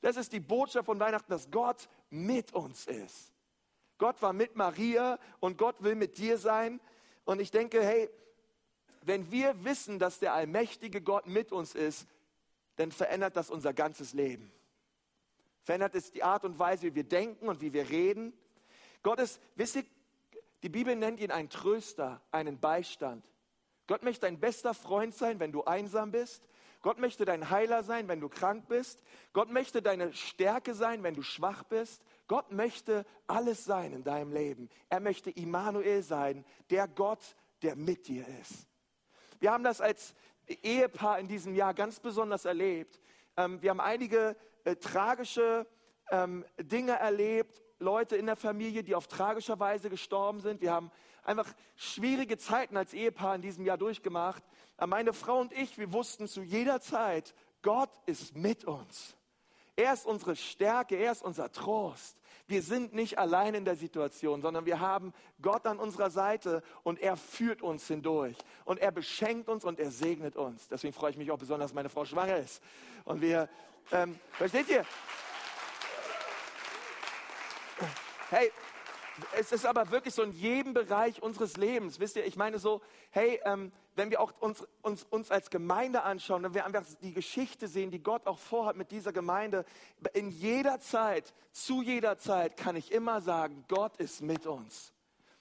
Das 0.02 0.18
ist 0.18 0.34
die 0.34 0.40
Botschaft 0.40 0.86
von 0.86 1.00
Weihnachten, 1.00 1.32
dass 1.32 1.50
Gott 1.50 1.88
mit 2.10 2.54
uns 2.54 2.86
ist. 2.86 3.32
Gott 3.98 4.22
war 4.22 4.34
mit 4.34 4.56
Maria 4.56 5.18
und 5.40 5.58
Gott 5.58 5.82
will 5.82 5.96
mit 5.96 6.18
dir 6.18 6.38
sein. 6.38 6.80
Und 7.26 7.40
ich 7.40 7.52
denke, 7.52 7.82
hey, 7.82 8.10
wenn 9.02 9.32
wir 9.32 9.64
wissen, 9.64 10.00
dass 10.00 10.20
der 10.20 10.34
allmächtige 10.34 11.02
Gott 11.02 11.28
mit 11.28 11.52
uns 11.52 11.76
ist, 11.76 12.08
dann 12.76 12.92
verändert 12.92 13.36
das 13.36 13.50
unser 13.50 13.74
ganzes 13.74 14.14
Leben. 14.14 14.52
Verändert 15.64 15.96
es 15.96 16.12
die 16.12 16.24
Art 16.24 16.44
und 16.44 16.60
Weise, 16.60 16.88
wie 16.88 16.96
wir 16.96 17.04
denken 17.04 17.48
und 17.48 17.62
wie 17.62 17.74
wir 17.74 17.90
reden. 17.90 18.34
Gott 19.02 19.20
ist, 19.20 19.40
wisst 19.56 19.78
ihr, 19.78 19.86
die 20.62 20.70
Bibel 20.70 20.96
nennt 20.96 21.20
ihn 21.20 21.32
einen 21.32 21.50
Tröster, 21.50 22.22
einen 22.32 22.60
Beistand. 22.60 23.30
Gott 23.88 24.04
möchte 24.04 24.26
dein 24.26 24.40
bester 24.40 24.74
Freund 24.74 25.14
sein, 25.14 25.40
wenn 25.40 25.52
du 25.52 25.64
einsam 25.64 26.12
bist. 26.12 26.48
Gott 26.82 27.00
möchte 27.00 27.24
dein 27.24 27.50
Heiler 27.50 27.84
sein, 27.84 28.10
wenn 28.10 28.20
du 28.20 28.28
krank 28.28 28.68
bist. 28.68 29.04
Gott 29.32 29.50
möchte 29.50 29.82
deine 29.82 30.14
Stärke 30.14 30.74
sein, 30.74 31.02
wenn 31.04 31.16
du 31.16 31.22
schwach 31.22 31.64
bist. 31.64 32.02
Gott 32.28 32.52
möchte 32.52 33.06
alles 33.26 33.64
sein 33.64 33.94
in 33.94 34.04
deinem 34.04 34.34
Leben. 34.34 34.70
Er 34.90 35.00
möchte 35.00 35.30
Immanuel 35.30 36.04
sein, 36.04 36.46
der 36.70 36.88
Gott, 36.88 37.36
der 37.62 37.76
mit 37.76 38.08
dir 38.08 38.26
ist. 38.42 38.68
Wir 39.40 39.52
haben 39.52 39.64
das 39.64 39.82
als 39.82 40.14
Ehepaar 40.48 41.20
in 41.20 41.28
diesem 41.28 41.56
Jahr 41.56 41.74
ganz 41.74 42.00
besonders 42.00 42.46
erlebt. 42.46 43.00
Ähm, 43.38 43.62
wir 43.62 43.70
haben 43.70 43.80
einige 43.80 44.36
äh, 44.64 44.76
tragische 44.76 45.66
ähm, 46.12 46.46
Dinge 46.58 46.94
erlebt, 46.94 47.62
Leute 47.80 48.16
in 48.16 48.26
der 48.26 48.36
Familie, 48.36 48.84
die 48.84 48.96
auf 48.96 49.08
tragischer 49.08 49.60
Weise 49.60 49.90
gestorben 49.90 50.40
sind. 50.40 50.62
Wir 50.62 50.72
haben 50.72 50.92
einfach 51.24 51.48
schwierige 51.76 52.38
Zeiten 52.38 52.78
als 52.78 52.94
Ehepaar 52.94 53.36
in 53.36 53.42
diesem 53.42 53.66
Jahr 53.66 53.78
durchgemacht. 53.78 54.44
Aber 54.78 54.88
meine 54.88 55.14
Frau 55.14 55.40
und 55.40 55.54
ich, 55.54 55.78
wir 55.78 55.92
wussten 55.94 56.28
zu 56.28 56.42
jeder 56.42 56.82
Zeit, 56.82 57.34
Gott 57.62 57.92
ist 58.06 58.36
mit 58.36 58.66
uns. 58.66 59.16
Er 59.76 59.94
ist 59.94 60.06
unsere 60.06 60.36
Stärke, 60.36 60.96
er 60.96 61.12
ist 61.12 61.24
unser 61.24 61.52
Trost. 61.52 62.18
Wir 62.46 62.62
sind 62.62 62.94
nicht 62.94 63.18
allein 63.18 63.56
in 63.56 63.66
der 63.66 63.76
Situation, 63.76 64.42
sondern 64.42 64.66
wir 64.66 64.80
haben 64.80 65.14
Gott 65.42 65.66
an 65.66 65.80
unserer 65.80 66.10
Seite 66.10 66.62
und 66.84 67.00
er 67.00 67.18
führt 67.18 67.62
uns 67.62 67.88
hindurch 67.88 68.38
und 68.66 68.80
er 68.80 68.92
beschenkt 68.92 69.50
uns 69.50 69.64
und 69.66 69.80
er 69.80 69.90
segnet 69.90 70.36
uns. 70.36 70.68
Deswegen 70.68 70.94
freue 70.94 71.12
ich 71.12 71.18
mich 71.18 71.32
auch 71.32 71.40
besonders, 71.40 71.72
dass 71.72 71.76
meine 71.76 71.90
Frau 71.90 72.06
schwanger 72.06 72.38
ist. 72.38 72.62
Und 73.06 73.22
wir, 73.22 73.50
ähm, 73.92 74.20
versteht 74.34 74.70
ihr? 74.70 74.86
Hey, 78.30 78.52
es 79.38 79.52
ist 79.52 79.66
aber 79.66 79.92
wirklich 79.92 80.14
so 80.14 80.24
in 80.24 80.32
jedem 80.32 80.74
Bereich 80.74 81.22
unseres 81.22 81.58
Lebens. 81.58 82.00
Wisst 82.00 82.16
ihr, 82.16 82.26
ich 82.26 82.36
meine 82.36 82.60
so, 82.60 82.82
hey, 83.12 83.40
ähm, 83.46 83.72
wenn 83.96 84.10
wir 84.10 84.20
auch 84.20 84.34
uns, 84.40 84.66
uns, 84.82 85.04
uns 85.10 85.30
als 85.30 85.50
Gemeinde 85.50 86.04
anschauen, 86.04 86.44
wenn 86.44 86.54
wir 86.54 86.66
einfach 86.66 86.84
die 87.02 87.14
Geschichte 87.14 87.68
sehen, 87.68 87.92
die 87.92 88.02
Gott 88.02 88.26
auch 88.26 88.40
vorhat 88.40 88.76
mit 88.76 88.92
dieser 88.92 89.14
Gemeinde, 89.14 89.66
in 90.14 90.30
jeder 90.30 90.80
Zeit, 90.80 91.34
zu 91.52 91.82
jeder 91.82 92.18
Zeit 92.18 92.58
kann 92.58 92.76
ich 92.76 92.92
immer 92.92 93.22
sagen, 93.22 93.66
Gott 93.68 93.98
ist 93.98 94.22
mit 94.22 94.48
uns 94.48 94.94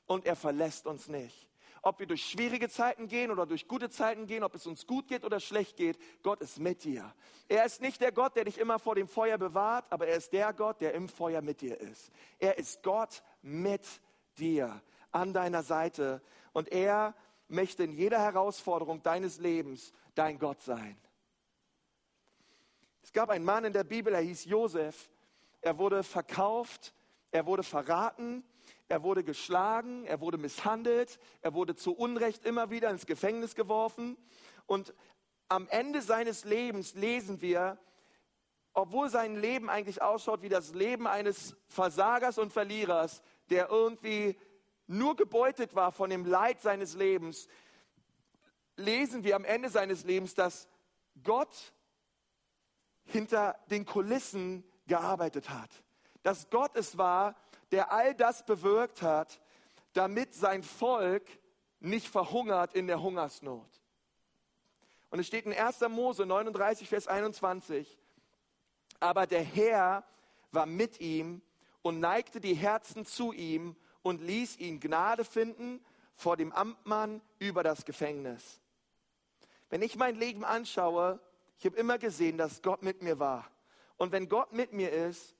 und 0.07 0.27
er 0.27 0.37
verlässt 0.37 0.87
uns 0.87 1.09
nicht. 1.09 1.49
Ob 1.85 1.99
wir 1.99 2.07
durch 2.07 2.25
schwierige 2.25 2.69
Zeiten 2.69 3.09
gehen 3.09 3.33
oder 3.33 3.45
durch 3.45 3.67
gute 3.67 3.91
Zeiten 3.91 4.27
gehen, 4.27 4.45
ob 4.45 4.55
es 4.55 4.67
uns 4.67 4.87
gut 4.87 5.09
geht 5.09 5.25
oder 5.25 5.41
schlecht 5.41 5.77
geht, 5.77 5.99
Gott 6.23 6.41
ist 6.41 6.61
mit 6.61 6.85
dir. 6.85 7.13
Er 7.49 7.65
ist 7.65 7.81
nicht 7.81 8.01
der 8.01 8.13
Gott, 8.13 8.37
der 8.37 8.45
dich 8.45 8.59
immer 8.59 8.79
vor 8.79 8.95
dem 8.95 9.09
Feuer 9.09 9.37
bewahrt, 9.37 9.87
aber 9.91 10.07
er 10.07 10.17
ist 10.17 10.33
der 10.33 10.53
Gott, 10.53 10.81
der 10.81 10.95
im 10.95 11.09
Feuer 11.09 11.43
mit 11.43 11.61
dir 11.61 11.81
ist. 11.81 12.13
Er 12.39 12.57
ist 12.57 12.85
Gott 12.85 13.25
mit 13.43 13.85
dir, 14.39 14.81
an 15.11 15.33
deiner 15.33 15.65
Seite. 15.65 16.23
Und 16.53 16.71
er 16.71 17.15
möchte 17.49 17.83
in 17.83 17.93
jeder 17.93 18.21
Herausforderung 18.21 19.03
deines 19.03 19.39
Lebens 19.39 19.93
dein 20.15 20.39
Gott 20.39 20.63
sein. 20.63 20.97
Es 23.03 23.13
gab 23.13 23.29
einen 23.31 23.45
Mann 23.45 23.65
in 23.65 23.73
der 23.73 23.85
Bibel, 23.85 24.15
er 24.15 24.21
hieß 24.21 24.45
Josef. 24.45 25.11
Er 25.61 25.79
wurde 25.79 26.03
verkauft, 26.03 26.95
er 27.33 27.47
wurde 27.47 27.63
verraten, 27.63 28.45
er 28.89 29.03
wurde 29.03 29.25
geschlagen, 29.25 30.05
er 30.05 30.21
wurde 30.21 30.39
misshandelt, 30.39 31.19
er 31.41 31.55
wurde 31.55 31.75
zu 31.75 31.93
Unrecht 31.93 32.45
immer 32.45 32.71
wieder 32.71 32.91
ins 32.91 33.07
Gefängnis 33.07 33.55
geworfen. 33.55 34.17
Und 34.67 34.95
am 35.49 35.67
Ende 35.69 36.03
seines 36.03 36.45
Lebens 36.45 36.95
lesen 36.95 37.41
wir, 37.41 37.79
obwohl 38.75 39.09
sein 39.09 39.37
Leben 39.37 39.69
eigentlich 39.69 40.03
ausschaut 40.03 40.43
wie 40.43 40.49
das 40.49 40.75
Leben 40.75 41.07
eines 41.07 41.57
Versagers 41.69 42.39
und 42.39 42.53
Verlierers, 42.53 43.23
der 43.51 43.71
irgendwie 43.71 44.39
nur 44.87 45.17
gebeutet 45.17 45.75
war 45.75 45.91
von 45.93 46.11
dem 46.11 46.27
Leid 46.27 46.61
seines 46.61 46.95
Lebens, 46.95 47.49
lesen 48.77 49.25
wir 49.25 49.37
am 49.37 49.45
Ende 49.45 49.71
seines 49.71 50.05
Lebens, 50.05 50.35
dass 50.35 50.69
Gott 51.23 51.73
hinter 53.05 53.59
den 53.71 53.85
Kulissen 53.85 54.65
gearbeitet 54.87 55.51
hat. 55.51 55.71
Dass 56.23 56.51
Gott 56.51 56.77
es 56.77 56.99
war, 56.99 57.37
der 57.71 57.93
all 57.93 58.15
das 58.15 58.45
bewirkt 58.45 59.03
hat, 59.03 59.41
damit 59.93 60.35
sein 60.35 60.63
Volk 60.63 61.25
nicht 61.81 62.07
verhungert 62.09 62.75
in 62.75 62.87
der 62.87 63.03
Hungersnot. 63.03 63.69
Und 65.11 65.19
es 65.19 65.27
steht 65.27 65.47
in 65.47 65.53
1. 65.53 65.81
Mose 65.89 66.25
39, 66.25 66.89
Vers 66.89 67.07
21, 67.07 67.99
aber 69.01 69.27
der 69.27 69.43
Herr 69.43 70.05
war 70.53 70.67
mit 70.67 71.01
ihm 71.01 71.43
und 71.83 72.01
neigte 72.01 72.41
die 72.41 72.55
Herzen 72.55 73.05
zu 73.05 73.33
ihm 73.33 73.77
und 74.03 74.23
ließ 74.23 74.59
ihn 74.59 74.81
Gnade 74.81 75.25
finden 75.25 75.85
vor 76.15 76.37
dem 76.37 76.53
Amtmann 76.53 77.21
über 77.39 77.63
das 77.63 77.85
Gefängnis. 77.85 78.61
Wenn 79.71 79.83
ich 79.83 79.97
mein 79.97 80.17
Leben 80.17 80.45
anschaue, 80.45 81.21
ich 81.59 81.67
habe 81.67 81.77
immer 81.77 81.99
gesehen, 81.99 82.39
dass 82.39 82.63
Gott 82.63 82.83
mit 82.83 83.03
mir 83.03 83.19
war. 83.19 83.51
Und 83.97 84.13
wenn 84.13 84.29
Gott 84.29 84.53
mit 84.53 84.73
mir 84.73 84.91
ist 84.93 85.35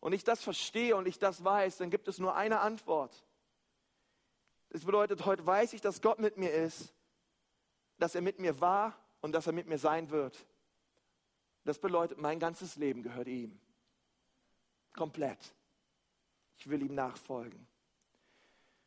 und 0.00 0.12
ich 0.12 0.24
das 0.24 0.42
verstehe 0.42 0.96
und 0.96 1.06
ich 1.06 1.18
das 1.18 1.42
weiß, 1.44 1.78
dann 1.78 1.90
gibt 1.90 2.08
es 2.08 2.18
nur 2.18 2.34
eine 2.34 2.60
Antwort. 2.60 3.24
Das 4.70 4.84
bedeutet, 4.84 5.24
heute 5.24 5.46
weiß 5.46 5.72
ich, 5.72 5.80
dass 5.80 6.02
Gott 6.02 6.18
mit 6.18 6.36
mir 6.36 6.52
ist, 6.52 6.92
dass 7.98 8.14
er 8.14 8.20
mit 8.20 8.38
mir 8.38 8.60
war 8.60 8.96
und 9.20 9.32
dass 9.32 9.46
er 9.46 9.52
mit 9.52 9.66
mir 9.66 9.78
sein 9.78 10.10
wird. 10.10 10.46
Das 11.64 11.78
bedeutet, 11.78 12.18
mein 12.18 12.38
ganzes 12.38 12.76
Leben 12.76 13.02
gehört 13.02 13.28
ihm. 13.28 13.58
Komplett. 14.94 15.54
Ich 16.58 16.68
will 16.68 16.82
ihm 16.82 16.94
nachfolgen. 16.94 17.66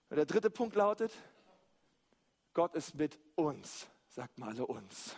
Und 0.09 0.17
der 0.17 0.25
dritte 0.25 0.49
Punkt 0.49 0.75
lautet, 0.75 1.11
Gott 2.53 2.75
ist 2.75 2.95
mit 2.95 3.19
uns. 3.35 3.87
Sagt 4.09 4.37
mal 4.37 4.49
alle 4.49 4.65
uns. 4.65 5.15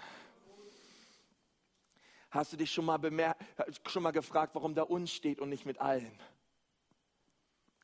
Hast 2.33 2.51
du 2.51 2.57
dich 2.57 2.71
schon 2.71 2.85
mal, 2.85 2.97
bemerkt, 2.97 3.43
schon 3.85 4.01
mal 4.01 4.09
gefragt, 4.09 4.55
warum 4.55 4.73
da 4.73 4.81
uns 4.81 5.11
steht 5.11 5.39
und 5.39 5.49
nicht 5.49 5.67
mit 5.67 5.79
allen? 5.79 6.19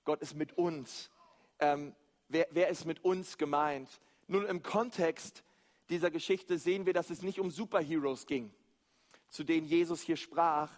Gott 0.05 0.23
ist 0.23 0.33
mit 0.33 0.57
uns. 0.57 1.11
Ähm, 1.59 1.93
wer, 2.29 2.47
wer 2.49 2.69
ist 2.69 2.85
mit 2.85 3.05
uns 3.05 3.37
gemeint? 3.37 3.87
Nun, 4.25 4.47
im 4.47 4.63
Kontext 4.63 5.43
dieser 5.91 6.09
Geschichte 6.09 6.57
sehen 6.57 6.87
wir, 6.87 6.93
dass 6.93 7.11
es 7.11 7.21
nicht 7.21 7.39
um 7.39 7.51
Superheroes 7.51 8.25
ging, 8.25 8.51
zu 9.27 9.43
denen 9.43 9.67
Jesus 9.67 10.01
hier 10.01 10.17
sprach, 10.17 10.71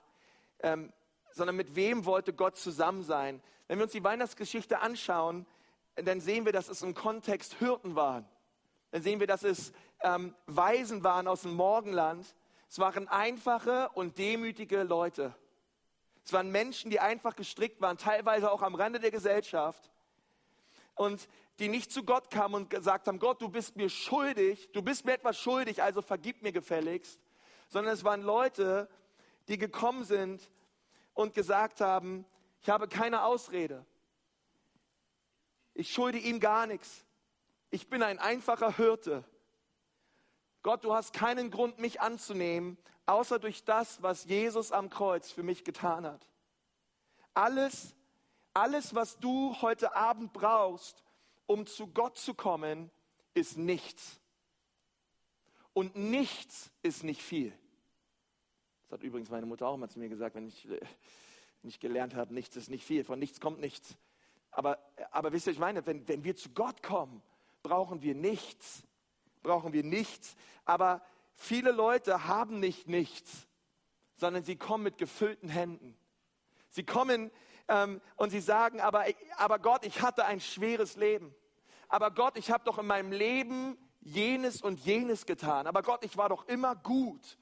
ähm, 0.59 0.91
sondern 1.31 1.55
mit 1.55 1.73
wem 1.73 2.03
wollte 2.03 2.33
Gott 2.33 2.57
zusammen 2.57 3.03
sein. 3.03 3.41
Wenn 3.69 3.79
wir 3.79 3.83
uns 3.83 3.93
die 3.93 4.03
Weihnachtsgeschichte 4.03 4.81
anschauen, 4.81 5.45
dann 5.95 6.19
sehen 6.19 6.43
wir, 6.43 6.51
dass 6.51 6.67
es 6.67 6.81
im 6.81 6.93
Kontext 6.93 7.53
Hirten 7.53 7.95
waren. 7.95 8.27
Dann 8.91 9.01
sehen 9.01 9.21
wir, 9.21 9.27
dass 9.27 9.45
es 9.45 9.71
ähm, 10.01 10.35
Weisen 10.45 11.05
waren 11.05 11.29
aus 11.29 11.43
dem 11.43 11.53
Morgenland. 11.53 12.35
Es 12.71 12.79
waren 12.79 13.09
einfache 13.09 13.89
und 13.95 14.17
demütige 14.17 14.83
Leute. 14.83 15.35
Es 16.23 16.31
waren 16.31 16.51
Menschen, 16.51 16.89
die 16.89 17.01
einfach 17.01 17.35
gestrickt 17.35 17.81
waren, 17.81 17.97
teilweise 17.97 18.49
auch 18.49 18.61
am 18.61 18.75
Rande 18.75 19.01
der 19.01 19.11
Gesellschaft. 19.11 19.91
Und 20.95 21.27
die 21.59 21.67
nicht 21.67 21.91
zu 21.91 22.05
Gott 22.05 22.31
kamen 22.31 22.55
und 22.55 22.69
gesagt 22.69 23.09
haben, 23.09 23.19
Gott, 23.19 23.41
du 23.41 23.49
bist 23.49 23.75
mir 23.75 23.89
schuldig, 23.89 24.69
du 24.71 24.81
bist 24.81 25.03
mir 25.03 25.11
etwas 25.15 25.37
schuldig, 25.37 25.83
also 25.83 26.01
vergib 26.01 26.43
mir 26.43 26.53
gefälligst, 26.53 27.19
sondern 27.67 27.93
es 27.93 28.05
waren 28.05 28.21
Leute, 28.21 28.87
die 29.49 29.57
gekommen 29.57 30.05
sind 30.05 30.49
und 31.13 31.33
gesagt 31.33 31.81
haben, 31.81 32.25
ich 32.61 32.69
habe 32.69 32.87
keine 32.87 33.23
Ausrede. 33.23 33.85
Ich 35.73 35.91
schulde 35.91 36.19
ihm 36.19 36.39
gar 36.39 36.67
nichts. 36.67 37.03
Ich 37.69 37.89
bin 37.89 38.01
ein 38.01 38.17
einfacher 38.17 38.77
Hirte. 38.77 39.25
Gott, 40.63 40.83
du 40.83 40.93
hast 40.93 41.13
keinen 41.13 41.49
Grund, 41.51 41.79
mich 41.79 42.01
anzunehmen, 42.01 42.77
außer 43.05 43.39
durch 43.39 43.63
das, 43.63 44.01
was 44.01 44.25
Jesus 44.25 44.71
am 44.71 44.89
Kreuz 44.89 45.31
für 45.31 45.43
mich 45.43 45.63
getan 45.63 46.05
hat. 46.05 46.27
Alles, 47.33 47.95
alles, 48.53 48.93
was 48.93 49.17
du 49.19 49.55
heute 49.61 49.95
Abend 49.95 50.33
brauchst, 50.33 51.03
um 51.47 51.65
zu 51.65 51.87
Gott 51.87 52.17
zu 52.17 52.33
kommen, 52.33 52.91
ist 53.33 53.57
nichts. 53.57 54.19
Und 55.73 55.95
nichts 55.95 56.71
ist 56.83 57.03
nicht 57.03 57.21
viel. 57.21 57.53
Das 58.83 58.99
hat 58.99 59.03
übrigens 59.03 59.29
meine 59.29 59.45
Mutter 59.45 59.67
auch 59.67 59.77
mal 59.77 59.89
zu 59.89 59.99
mir 59.99 60.09
gesagt, 60.09 60.35
wenn 60.35 60.47
ich 60.47 60.67
nicht 61.63 61.79
gelernt 61.79 62.15
habe, 62.15 62.33
nichts 62.33 62.55
ist 62.55 62.69
nicht 62.69 62.85
viel, 62.85 63.03
von 63.03 63.19
nichts 63.19 63.39
kommt 63.39 63.59
nichts. 63.59 63.95
Aber, 64.51 64.77
aber 65.11 65.31
wisst 65.31 65.47
ihr, 65.47 65.53
ich 65.53 65.59
meine, 65.59 65.85
wenn, 65.85 66.07
wenn 66.07 66.23
wir 66.23 66.35
zu 66.35 66.49
Gott 66.49 66.83
kommen, 66.83 67.21
brauchen 67.63 68.01
wir 68.01 68.15
nichts. 68.15 68.83
Brauchen 69.43 69.73
wir 69.73 69.83
nichts. 69.83 70.35
Aber 70.65 71.01
viele 71.33 71.71
Leute 71.71 72.27
haben 72.27 72.59
nicht 72.59 72.87
nichts, 72.87 73.47
sondern 74.15 74.43
sie 74.43 74.55
kommen 74.55 74.83
mit 74.83 74.97
gefüllten 74.97 75.49
Händen. 75.49 75.97
Sie 76.69 76.85
kommen 76.85 77.31
ähm, 77.67 78.01
und 78.15 78.29
sie 78.29 78.39
sagen, 78.39 78.79
aber, 78.79 79.05
aber 79.37 79.59
Gott, 79.59 79.85
ich 79.85 80.01
hatte 80.01 80.25
ein 80.25 80.39
schweres 80.39 80.95
Leben 80.95 81.35
aber 81.91 82.09
Gott, 82.09 82.37
ich 82.37 82.49
habe 82.49 82.63
doch 82.63 82.77
in 82.77 82.87
meinem 82.87 83.11
Leben 83.11 83.77
jenes 83.99 84.61
und 84.61 84.79
jenes 84.79 85.25
getan. 85.25 85.67
Aber 85.67 85.81
Gott, 85.81 86.05
ich 86.05 86.15
war 86.15 86.29
doch 86.29 86.47
immer 86.47 86.73
gut 86.73 87.37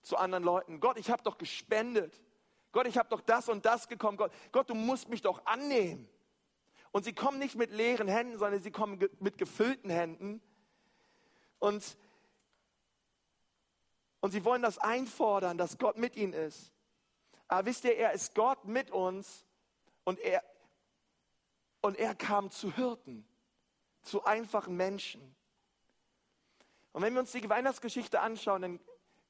zu 0.00 0.16
anderen 0.16 0.44
Leuten. 0.44 0.78
Gott, 0.78 0.96
ich 0.96 1.10
habe 1.10 1.24
doch 1.24 1.38
gespendet. 1.38 2.22
Gott, 2.70 2.86
ich 2.86 2.96
habe 2.96 3.08
doch 3.08 3.20
das 3.20 3.48
und 3.48 3.66
das 3.66 3.88
gekommen. 3.88 4.16
Gott, 4.16 4.32
Gott, 4.52 4.70
du 4.70 4.74
musst 4.74 5.08
mich 5.08 5.22
doch 5.22 5.44
annehmen. 5.44 6.08
Und 6.92 7.04
sie 7.04 7.12
kommen 7.12 7.40
nicht 7.40 7.56
mit 7.56 7.72
leeren 7.72 8.06
Händen, 8.06 8.38
sondern 8.38 8.62
sie 8.62 8.70
kommen 8.70 9.00
mit 9.18 9.38
gefüllten 9.38 9.90
Händen. 9.90 10.40
Und, 11.60 11.96
und 14.18 14.32
sie 14.32 14.44
wollen 14.44 14.62
das 14.62 14.78
einfordern, 14.78 15.56
dass 15.56 15.78
Gott 15.78 15.96
mit 15.96 16.16
ihnen 16.16 16.32
ist. 16.32 16.72
Aber 17.46 17.66
wisst 17.66 17.84
ihr, 17.84 17.96
er 17.96 18.12
ist 18.12 18.34
Gott 18.34 18.64
mit 18.64 18.90
uns 18.90 19.44
und 20.04 20.18
er, 20.18 20.42
und 21.80 21.96
er 21.96 22.14
kam 22.16 22.50
zu 22.50 22.74
Hirten 22.74 23.24
zu 24.02 24.24
einfachen 24.24 24.76
Menschen. 24.76 25.34
Und 26.92 27.02
wenn 27.02 27.12
wir 27.12 27.20
uns 27.20 27.32
die 27.32 27.48
Weihnachtsgeschichte 27.48 28.20
anschauen, 28.20 28.62
dann 28.62 28.80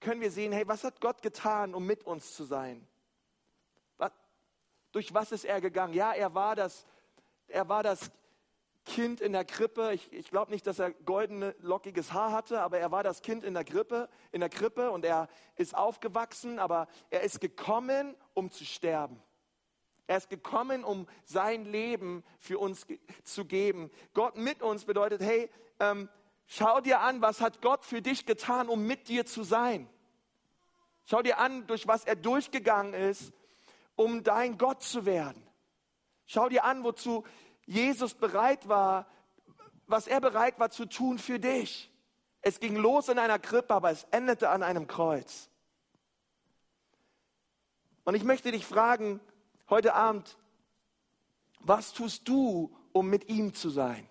können 0.00 0.20
wir 0.20 0.30
sehen, 0.30 0.52
hey, 0.52 0.66
was 0.66 0.84
hat 0.84 1.00
Gott 1.00 1.20
getan, 1.22 1.74
um 1.74 1.84
mit 1.84 2.04
uns 2.04 2.34
zu 2.34 2.44
sein? 2.44 2.86
Was, 3.98 4.12
durch 4.92 5.12
was 5.12 5.32
ist 5.32 5.44
er 5.44 5.60
gegangen? 5.60 5.92
Ja, 5.92 6.12
er 6.12 6.34
war 6.34 6.56
das, 6.56 6.86
er 7.48 7.68
war 7.68 7.82
das 7.82 8.10
Kind 8.84 9.20
in 9.20 9.32
der 9.32 9.44
Krippe. 9.44 9.92
Ich, 9.92 10.12
ich 10.12 10.30
glaube 10.30 10.50
nicht, 10.50 10.66
dass 10.66 10.78
er 10.78 10.90
goldene, 10.90 11.54
lockiges 11.60 12.12
Haar 12.12 12.32
hatte, 12.32 12.60
aber 12.60 12.78
er 12.78 12.90
war 12.90 13.02
das 13.02 13.22
Kind 13.22 13.44
in 13.44 13.54
der 13.54 13.64
Krippe, 13.64 14.08
in 14.32 14.40
der 14.40 14.48
Krippe 14.48 14.90
und 14.90 15.04
er 15.04 15.28
ist 15.56 15.76
aufgewachsen, 15.76 16.58
aber 16.58 16.88
er 17.10 17.22
ist 17.22 17.40
gekommen, 17.40 18.16
um 18.34 18.50
zu 18.50 18.64
sterben. 18.64 19.22
Er 20.06 20.16
ist 20.16 20.28
gekommen, 20.28 20.82
um 20.82 21.06
sein 21.24 21.64
Leben 21.64 22.24
für 22.40 22.58
uns 22.58 22.86
zu 23.22 23.44
geben. 23.44 23.90
Gott 24.12 24.36
mit 24.36 24.60
uns 24.60 24.84
bedeutet, 24.84 25.20
hey, 25.20 25.48
ähm, 25.78 26.08
schau 26.46 26.80
dir 26.80 27.00
an, 27.00 27.22
was 27.22 27.40
hat 27.40 27.62
Gott 27.62 27.84
für 27.84 28.02
dich 28.02 28.26
getan, 28.26 28.68
um 28.68 28.84
mit 28.86 29.06
dir 29.06 29.24
zu 29.24 29.44
sein. 29.44 29.88
Schau 31.04 31.22
dir 31.22 31.38
an, 31.38 31.66
durch 31.68 31.86
was 31.86 32.04
er 32.04 32.16
durchgegangen 32.16 32.94
ist, 32.94 33.32
um 33.94 34.24
dein 34.24 34.58
Gott 34.58 34.82
zu 34.82 35.06
werden. 35.06 35.46
Schau 36.26 36.48
dir 36.48 36.64
an, 36.64 36.82
wozu 36.82 37.24
Jesus 37.70 38.14
bereit 38.14 38.66
war, 38.66 39.06
was 39.86 40.08
er 40.08 40.20
bereit 40.20 40.58
war 40.58 40.72
zu 40.72 40.86
tun 40.86 41.20
für 41.20 41.38
dich. 41.38 41.88
Es 42.40 42.58
ging 42.58 42.74
los 42.74 43.08
in 43.08 43.16
einer 43.16 43.38
Krippe, 43.38 43.72
aber 43.72 43.92
es 43.92 44.08
endete 44.10 44.48
an 44.48 44.64
einem 44.64 44.88
Kreuz. 44.88 45.48
Und 48.02 48.16
ich 48.16 48.24
möchte 48.24 48.50
dich 48.50 48.66
fragen, 48.66 49.20
heute 49.68 49.94
Abend, 49.94 50.36
was 51.60 51.92
tust 51.92 52.26
du, 52.26 52.76
um 52.90 53.08
mit 53.08 53.28
ihm 53.28 53.54
zu 53.54 53.70
sein? 53.70 54.08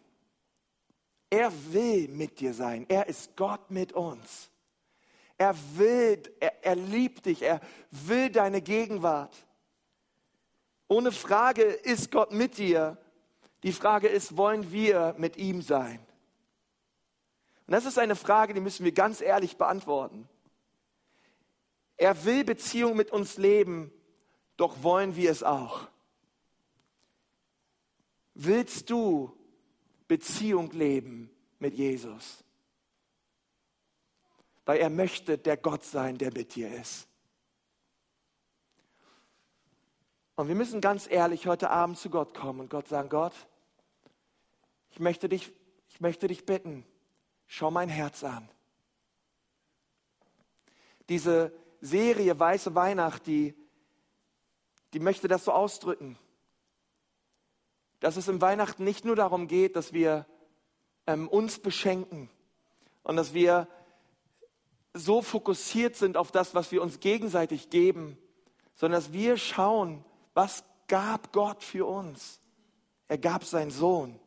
Er 1.30 1.52
will 1.74 2.08
mit 2.08 2.40
dir 2.40 2.54
sein. 2.54 2.86
Er 2.88 3.08
ist 3.08 3.36
Gott 3.36 3.70
mit 3.72 3.92
uns. 3.92 4.50
Er 5.38 5.54
will, 5.76 6.24
er, 6.40 6.64
er 6.64 6.76
liebt 6.76 7.26
dich. 7.26 7.42
Er 7.42 7.60
will 7.92 8.30
deine 8.30 8.62
Gegenwart. 8.62 9.36
Ohne 10.88 11.12
Frage 11.12 11.64
ist 11.64 12.10
Gott 12.10 12.32
mit 12.32 12.58
dir. 12.58 12.98
Die 13.64 13.74
Frage 13.74 14.08
ist, 14.08 14.38
wollen 14.38 14.72
wir 14.72 15.16
mit 15.18 15.38
ihm 15.38 15.62
sein? 15.62 16.00
Und 17.68 17.74
das 17.74 17.86
ist 17.86 18.00
eine 18.00 18.16
Frage, 18.16 18.54
die 18.54 18.62
müssen 18.62 18.84
wir 18.84 18.94
ganz 18.94 19.22
ehrlich 19.22 19.58
beantworten. 19.58 20.28
Er 21.98 22.24
will 22.26 22.44
Beziehung 22.44 22.96
mit 22.96 23.12
uns 23.12 23.38
leben, 23.38 23.92
doch 24.58 24.84
wollen 24.84 25.16
wir 25.16 25.30
es 25.30 25.44
auch. 25.44 25.88
Willst 28.34 28.90
du 28.90 29.38
Beziehung 30.08 30.72
leben 30.72 31.30
mit 31.60 31.74
Jesus? 31.74 32.44
Weil 34.66 34.80
er 34.80 34.90
möchte 34.90 35.38
der 35.38 35.58
Gott 35.58 35.84
sein, 35.84 36.18
der 36.18 36.32
mit 36.32 36.56
dir 36.56 36.74
ist. 36.74 37.08
Und 40.36 40.48
wir 40.48 40.56
müssen 40.56 40.80
ganz 40.80 41.06
ehrlich 41.12 41.48
heute 41.48 41.70
Abend 41.70 41.98
zu 41.98 42.10
Gott 42.10 42.34
kommen 42.34 42.62
und 42.62 42.70
Gott 42.70 42.88
sagen, 42.88 43.10
Gott, 43.10 43.34
ich 44.92 45.00
möchte 45.00 45.30
dich, 45.30 45.52
ich 45.90 46.02
möchte 46.02 46.28
dich 46.28 46.46
bitten, 46.46 46.86
schau 47.48 47.72
mein 47.72 47.90
Herz 47.90 48.24
an. 48.24 48.50
Diese 51.08 51.54
Serie 51.82 52.40
Weiße 52.40 52.76
Weihnacht, 52.76 53.26
die, 53.26 53.56
die 54.94 55.00
möchte 55.00 55.28
das 55.28 55.46
so 55.46 55.52
ausdrücken, 55.52 56.18
dass 58.00 58.18
es 58.18 58.28
im 58.28 58.42
Weihnachten 58.42 58.84
nicht 58.84 59.06
nur 59.06 59.16
darum 59.16 59.48
geht, 59.48 59.76
dass 59.76 59.94
wir 59.94 60.26
ähm, 61.08 61.28
uns 61.28 61.60
beschenken 61.60 62.30
und 63.04 63.16
dass 63.16 63.34
wir 63.34 63.68
so 64.94 65.22
fokussiert 65.22 65.96
sind 65.96 66.18
auf 66.18 66.32
das, 66.32 66.56
was 66.56 66.72
wir 66.72 66.82
uns 66.82 67.00
gegenseitig 67.00 67.70
geben, 67.70 68.18
sondern 68.76 69.02
dass 69.02 69.14
wir 69.14 69.38
schauen, 69.38 70.04
was 70.34 70.64
gab 70.88 71.32
Gott 71.34 71.64
für 71.64 71.86
uns? 71.86 72.40
Er 73.08 73.18
gab 73.18 73.44
seinen 73.44 73.72
Sohn 73.72 74.20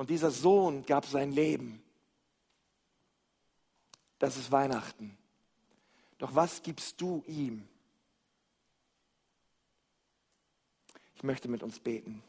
und 0.00 0.08
dieser 0.08 0.30
Sohn 0.30 0.86
gab 0.86 1.04
sein 1.04 1.30
Leben. 1.30 1.82
Das 4.18 4.38
ist 4.38 4.50
Weihnachten. 4.50 5.14
Doch 6.16 6.34
was 6.34 6.62
gibst 6.62 6.98
du 7.02 7.22
ihm? 7.26 7.68
Ich 11.16 11.22
möchte 11.22 11.48
mit 11.48 11.62
uns 11.62 11.78
beten. 11.78 12.22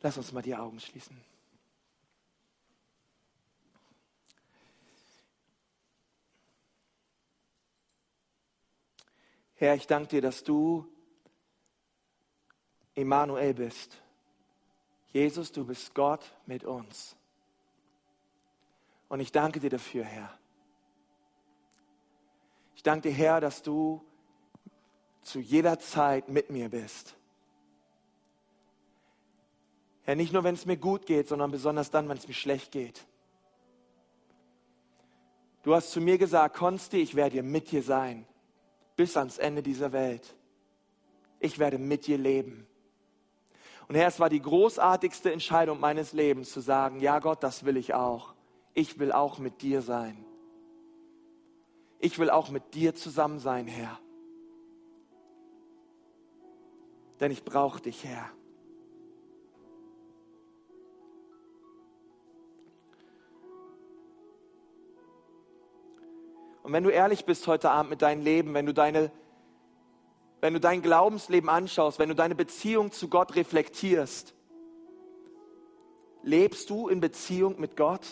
Lass 0.00 0.16
uns 0.16 0.32
mal 0.32 0.40
die 0.40 0.56
Augen 0.56 0.80
schließen. 0.80 1.29
Herr, 9.60 9.74
ich 9.74 9.86
danke 9.86 10.08
dir, 10.08 10.22
dass 10.22 10.42
du 10.42 10.86
Emmanuel 12.94 13.52
bist. 13.52 14.00
Jesus, 15.12 15.52
du 15.52 15.66
bist 15.66 15.94
Gott 15.94 16.24
mit 16.46 16.64
uns. 16.64 17.14
Und 19.10 19.20
ich 19.20 19.32
danke 19.32 19.60
dir 19.60 19.68
dafür, 19.68 20.04
Herr. 20.04 20.32
Ich 22.74 22.82
danke 22.82 23.10
dir, 23.10 23.14
Herr, 23.14 23.42
dass 23.42 23.60
du 23.60 24.02
zu 25.20 25.40
jeder 25.40 25.78
Zeit 25.78 26.30
mit 26.30 26.48
mir 26.48 26.70
bist. 26.70 27.14
Herr, 30.04 30.16
nicht 30.16 30.32
nur, 30.32 30.42
wenn 30.42 30.54
es 30.54 30.64
mir 30.64 30.78
gut 30.78 31.04
geht, 31.04 31.28
sondern 31.28 31.50
besonders 31.50 31.90
dann, 31.90 32.08
wenn 32.08 32.16
es 32.16 32.26
mir 32.26 32.32
schlecht 32.32 32.72
geht. 32.72 33.06
Du 35.64 35.74
hast 35.74 35.90
zu 35.90 36.00
mir 36.00 36.16
gesagt, 36.16 36.56
Konsti, 36.56 36.96
ich 37.02 37.14
werde 37.14 37.42
mit 37.42 37.70
dir 37.70 37.82
sein 37.82 38.26
bis 39.00 39.16
ans 39.16 39.38
Ende 39.38 39.62
dieser 39.62 39.92
Welt. 39.92 40.36
Ich 41.38 41.58
werde 41.58 41.78
mit 41.78 42.06
dir 42.06 42.18
leben. 42.18 42.66
Und 43.88 43.94
Herr, 43.94 44.08
es 44.08 44.20
war 44.20 44.28
die 44.28 44.42
großartigste 44.42 45.32
Entscheidung 45.32 45.80
meines 45.80 46.12
Lebens 46.12 46.52
zu 46.52 46.60
sagen, 46.60 47.00
ja 47.00 47.18
Gott, 47.18 47.42
das 47.42 47.64
will 47.64 47.78
ich 47.78 47.94
auch. 47.94 48.34
Ich 48.74 48.98
will 48.98 49.10
auch 49.10 49.38
mit 49.38 49.62
dir 49.62 49.80
sein. 49.80 50.22
Ich 51.98 52.18
will 52.18 52.28
auch 52.28 52.50
mit 52.50 52.74
dir 52.74 52.94
zusammen 52.94 53.38
sein, 53.38 53.66
Herr. 53.66 53.98
Denn 57.20 57.32
ich 57.32 57.42
brauche 57.42 57.80
dich, 57.80 58.04
Herr. 58.04 58.30
Und 66.70 66.74
wenn 66.74 66.84
du 66.84 66.90
ehrlich 66.90 67.24
bist 67.24 67.48
heute 67.48 67.68
Abend 67.68 67.90
mit 67.90 68.00
deinem 68.00 68.22
Leben, 68.22 68.54
wenn 68.54 68.64
du 68.64 68.72
deine 68.72 69.10
wenn 70.40 70.54
du 70.54 70.60
dein 70.60 70.82
Glaubensleben 70.82 71.50
anschaust, 71.50 71.98
wenn 71.98 72.08
du 72.08 72.14
deine 72.14 72.36
Beziehung 72.36 72.92
zu 72.92 73.08
Gott 73.08 73.34
reflektierst, 73.34 74.34
lebst 76.22 76.70
du 76.70 76.86
in 76.86 77.00
Beziehung 77.00 77.58
mit 77.58 77.76
Gott? 77.76 78.06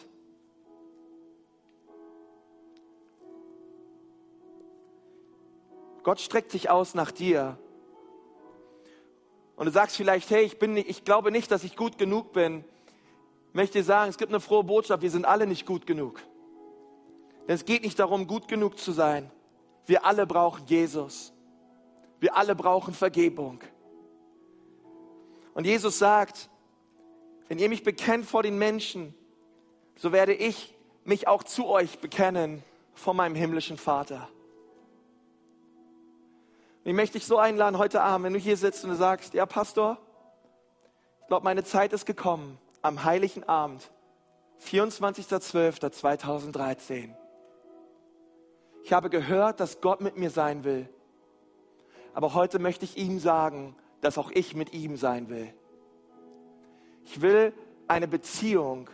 Gott 6.03 6.19
streckt 6.19 6.51
sich 6.51 6.69
aus 6.69 6.95
nach 6.95 7.13
dir. 7.13 7.59
Und 9.55 9.67
du 9.67 9.71
sagst 9.71 9.97
vielleicht, 9.97 10.31
hey, 10.31 10.43
ich, 10.43 10.59
bin 10.59 10.77
ich 10.77 11.05
glaube 11.05 11.31
nicht, 11.31 11.53
dass 11.53 11.63
ich 11.63 11.77
gut 11.77 11.97
genug 11.97 12.33
bin. 12.33 12.65
Ich 13.51 13.55
möchte 13.55 13.79
dir 13.79 13.85
sagen, 13.85 14.11
es 14.11 14.19
gibt 14.19 14.33
eine 14.33 14.41
frohe 14.41 14.65
Botschaft, 14.65 15.05
wir 15.05 15.11
sind 15.13 15.27
alle 15.27 15.47
nicht 15.47 15.65
gut 15.65 15.87
genug. 15.87 16.21
Denn 17.49 17.55
es 17.55 17.65
geht 17.65 17.83
nicht 17.83 17.99
darum, 17.99 18.27
gut 18.27 18.47
genug 18.47 18.79
zu 18.79 18.93
sein. 18.93 19.31
Wir 19.87 20.05
alle 20.05 20.27
brauchen 20.27 20.67
Jesus. 20.67 21.33
Wir 22.21 22.37
alle 22.37 22.55
brauchen 22.55 22.93
Vergebung. 22.93 23.61
Und 25.55 25.65
Jesus 25.65 25.99
sagt, 25.99 26.51
wenn 27.49 27.59
ihr 27.59 27.71
mich 27.71 27.83
bekennt 27.83 28.27
vor 28.27 28.43
den 28.43 28.59
Menschen, 28.59 29.15
so 29.97 30.13
werde 30.13 30.35
ich 30.35 30.75
mich 31.05 31.27
auch 31.27 31.43
zu 31.43 31.67
euch 31.67 32.01
bekennen 32.01 32.63
vor 32.93 33.15
meinem 33.15 33.35
himmlischen 33.35 33.79
Vater. 33.79 34.29
Und 36.85 36.91
ich 36.91 36.95
möchte 36.95 37.17
dich 37.19 37.27
so 37.27 37.39
einladen 37.39 37.79
heute 37.79 38.03
Abend, 38.03 38.27
wenn 38.27 38.35
du 38.35 38.39
hier 38.39 38.59
sitzt 38.59 38.85
und 38.85 38.91
du 38.91 38.97
sagst, 38.97 39.33
ja 39.33 39.47
Pastor, 39.47 39.97
ich 41.23 41.29
glaube, 41.29 41.45
meine 41.45 41.65
Zeit 41.65 41.95
ist 41.95 42.05
gekommen 42.05 42.59
am 42.83 43.05
heiligen 43.05 43.45
Abend, 43.45 43.91
24.12.2013 44.65 47.15
ich 48.85 48.93
habe 48.93 49.11
gehört, 49.11 49.61
dass 49.61 49.81
Gott 49.81 50.01
mit 50.01 50.17
mir 50.17 50.31
sein 50.31 50.65
will. 50.65 50.89
Aber 52.15 52.35
heute 52.35 52.59
möchte 52.59 52.85
ich 52.85 52.97
ihm 52.97 53.19
sagen, 53.19 53.75
dass 54.01 54.19
auch 54.19 54.31
ich 54.31 54.55
mit 54.55 54.73
ihm 54.73 54.97
sein 54.97 55.29
will. 55.29 55.53
Ich 57.05 57.21
will 57.21 57.53
eine 57.87 58.09
Beziehung 58.09 58.89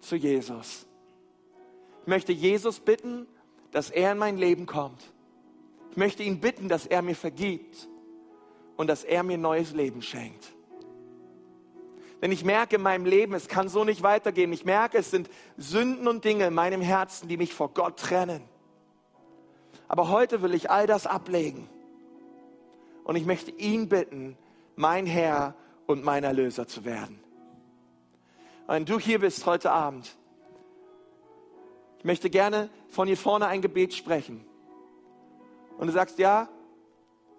zu 0.00 0.16
Jesus. 0.16 0.86
Ich 2.02 2.06
möchte 2.06 2.32
Jesus 2.32 2.80
bitten, 2.80 3.26
dass 3.70 3.90
er 3.90 4.12
in 4.12 4.18
mein 4.18 4.38
Leben 4.38 4.66
kommt. 4.66 5.12
Ich 5.90 5.96
möchte 5.96 6.22
ihn 6.22 6.40
bitten, 6.40 6.68
dass 6.68 6.86
er 6.86 7.02
mir 7.02 7.16
vergibt 7.16 7.88
und 8.76 8.86
dass 8.86 9.04
er 9.04 9.22
mir 9.22 9.38
neues 9.38 9.72
Leben 9.72 10.02
schenkt. 10.02 10.52
Denn 12.22 12.32
ich 12.32 12.44
merke 12.44 12.76
in 12.76 12.82
meinem 12.82 13.06
Leben, 13.06 13.34
es 13.34 13.48
kann 13.48 13.68
so 13.68 13.84
nicht 13.84 14.02
weitergehen. 14.02 14.52
Ich 14.52 14.64
merke, 14.64 14.98
es 14.98 15.10
sind 15.10 15.30
Sünden 15.56 16.06
und 16.06 16.24
Dinge 16.24 16.46
in 16.46 16.54
meinem 16.54 16.82
Herzen, 16.82 17.28
die 17.28 17.36
mich 17.36 17.54
vor 17.54 17.70
Gott 17.72 17.98
trennen. 17.98 18.42
Aber 19.90 20.08
heute 20.08 20.40
will 20.40 20.54
ich 20.54 20.70
all 20.70 20.86
das 20.86 21.08
ablegen. 21.08 21.68
Und 23.02 23.16
ich 23.16 23.26
möchte 23.26 23.50
ihn 23.50 23.88
bitten, 23.88 24.38
mein 24.76 25.04
Herr 25.04 25.56
und 25.88 26.04
mein 26.04 26.22
Erlöser 26.22 26.68
zu 26.68 26.84
werden. 26.84 27.18
Wenn 28.68 28.84
du 28.84 29.00
hier 29.00 29.18
bist 29.18 29.46
heute 29.46 29.72
Abend, 29.72 30.16
ich 31.98 32.04
möchte 32.04 32.30
gerne 32.30 32.70
von 32.88 33.08
hier 33.08 33.16
vorne 33.16 33.48
ein 33.48 33.62
Gebet 33.62 33.92
sprechen. 33.92 34.46
Und 35.76 35.88
du 35.88 35.92
sagst, 35.92 36.20
ja, 36.20 36.48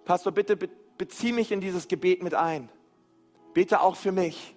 Pastor, 0.04 0.30
bitte 0.30 0.58
bezieh 0.98 1.32
mich 1.32 1.52
in 1.52 1.62
dieses 1.62 1.88
Gebet 1.88 2.22
mit 2.22 2.34
ein. 2.34 2.68
Bete 3.54 3.80
auch 3.80 3.96
für 3.96 4.12
mich. 4.12 4.54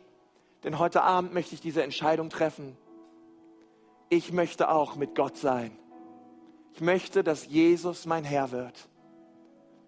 Denn 0.65 0.79
heute 0.79 1.01
Abend 1.01 1.33
möchte 1.33 1.55
ich 1.55 1.61
diese 1.61 1.81
Entscheidung 1.81 2.29
treffen. 2.29 2.75
Ich 4.09 4.33
möchte 4.33 4.67
auch 4.69 4.97
mit 4.97 5.15
Gott 5.15 5.37
sein. 5.37 5.79
Ich 6.75 6.81
möchte, 6.81 7.23
dass 7.23 7.47
Jesus 7.47 8.05
mein 8.05 8.25
Herr 8.25 8.51
wird 8.51 8.89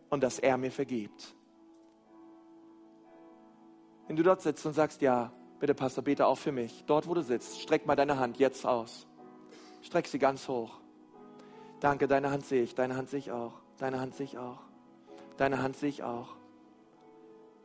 und 0.10 0.24
dass 0.24 0.40
er 0.40 0.58
mir 0.58 0.72
vergibt. 0.72 1.36
Wenn 4.08 4.16
du 4.16 4.24
dort 4.24 4.42
sitzt 4.42 4.66
und 4.66 4.72
sagst, 4.72 5.02
ja, 5.02 5.34
bitte 5.60 5.76
Pastor, 5.76 6.02
bete 6.02 6.26
auch 6.26 6.38
für 6.38 6.54
mich. 6.54 6.86
Dort, 6.88 7.10
wo 7.10 7.14
du 7.14 7.22
sitzt, 7.22 7.60
streck 7.60 7.86
mal 7.86 7.98
deine 7.98 8.18
Hand 8.20 8.40
jetzt 8.40 8.66
aus. 8.66 9.06
Streck 9.82 10.08
sie 10.08 10.18
ganz 10.18 10.48
hoch. 10.48 10.80
Danke, 11.82 12.08
deine 12.08 12.32
Hand 12.32 12.46
sehe 12.46 12.64
ich, 12.64 12.74
deine 12.74 12.96
Hand 12.96 13.10
sehe 13.10 13.20
ich 13.20 13.32
auch, 13.34 13.56
deine 13.78 14.00
Hand 14.00 14.16
sehe 14.16 14.26
ich 14.26 14.38
auch, 14.38 14.62
deine 15.36 15.62
Hand 15.62 15.76
sehe 15.76 15.90
ich 15.90 16.04
auch. 16.04 16.38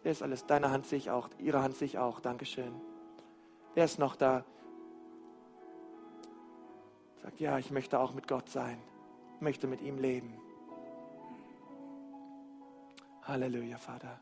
Wer 0.02 0.10
ist 0.10 0.22
alles? 0.24 0.46
Deine 0.46 0.72
Hand 0.72 0.86
sehe 0.86 0.98
ich 0.98 1.12
auch, 1.12 1.28
ihre 1.38 1.62
Hand 1.62 1.76
sehe 1.76 1.86
ich 1.86 1.96
auch. 1.96 2.18
Dankeschön. 2.18 2.74
Wer 3.74 3.84
ist 3.84 4.00
noch 4.00 4.16
da? 4.16 4.44
Sagt, 7.22 7.38
ja, 7.38 7.56
ich 7.58 7.70
möchte 7.70 8.00
auch 8.00 8.14
mit 8.14 8.26
Gott 8.26 8.48
sein 8.48 8.82
möchte 9.42 9.66
mit 9.66 9.82
ihm 9.82 9.98
leben. 9.98 10.34
Halleluja, 13.24 13.78
Vater. 13.78 14.20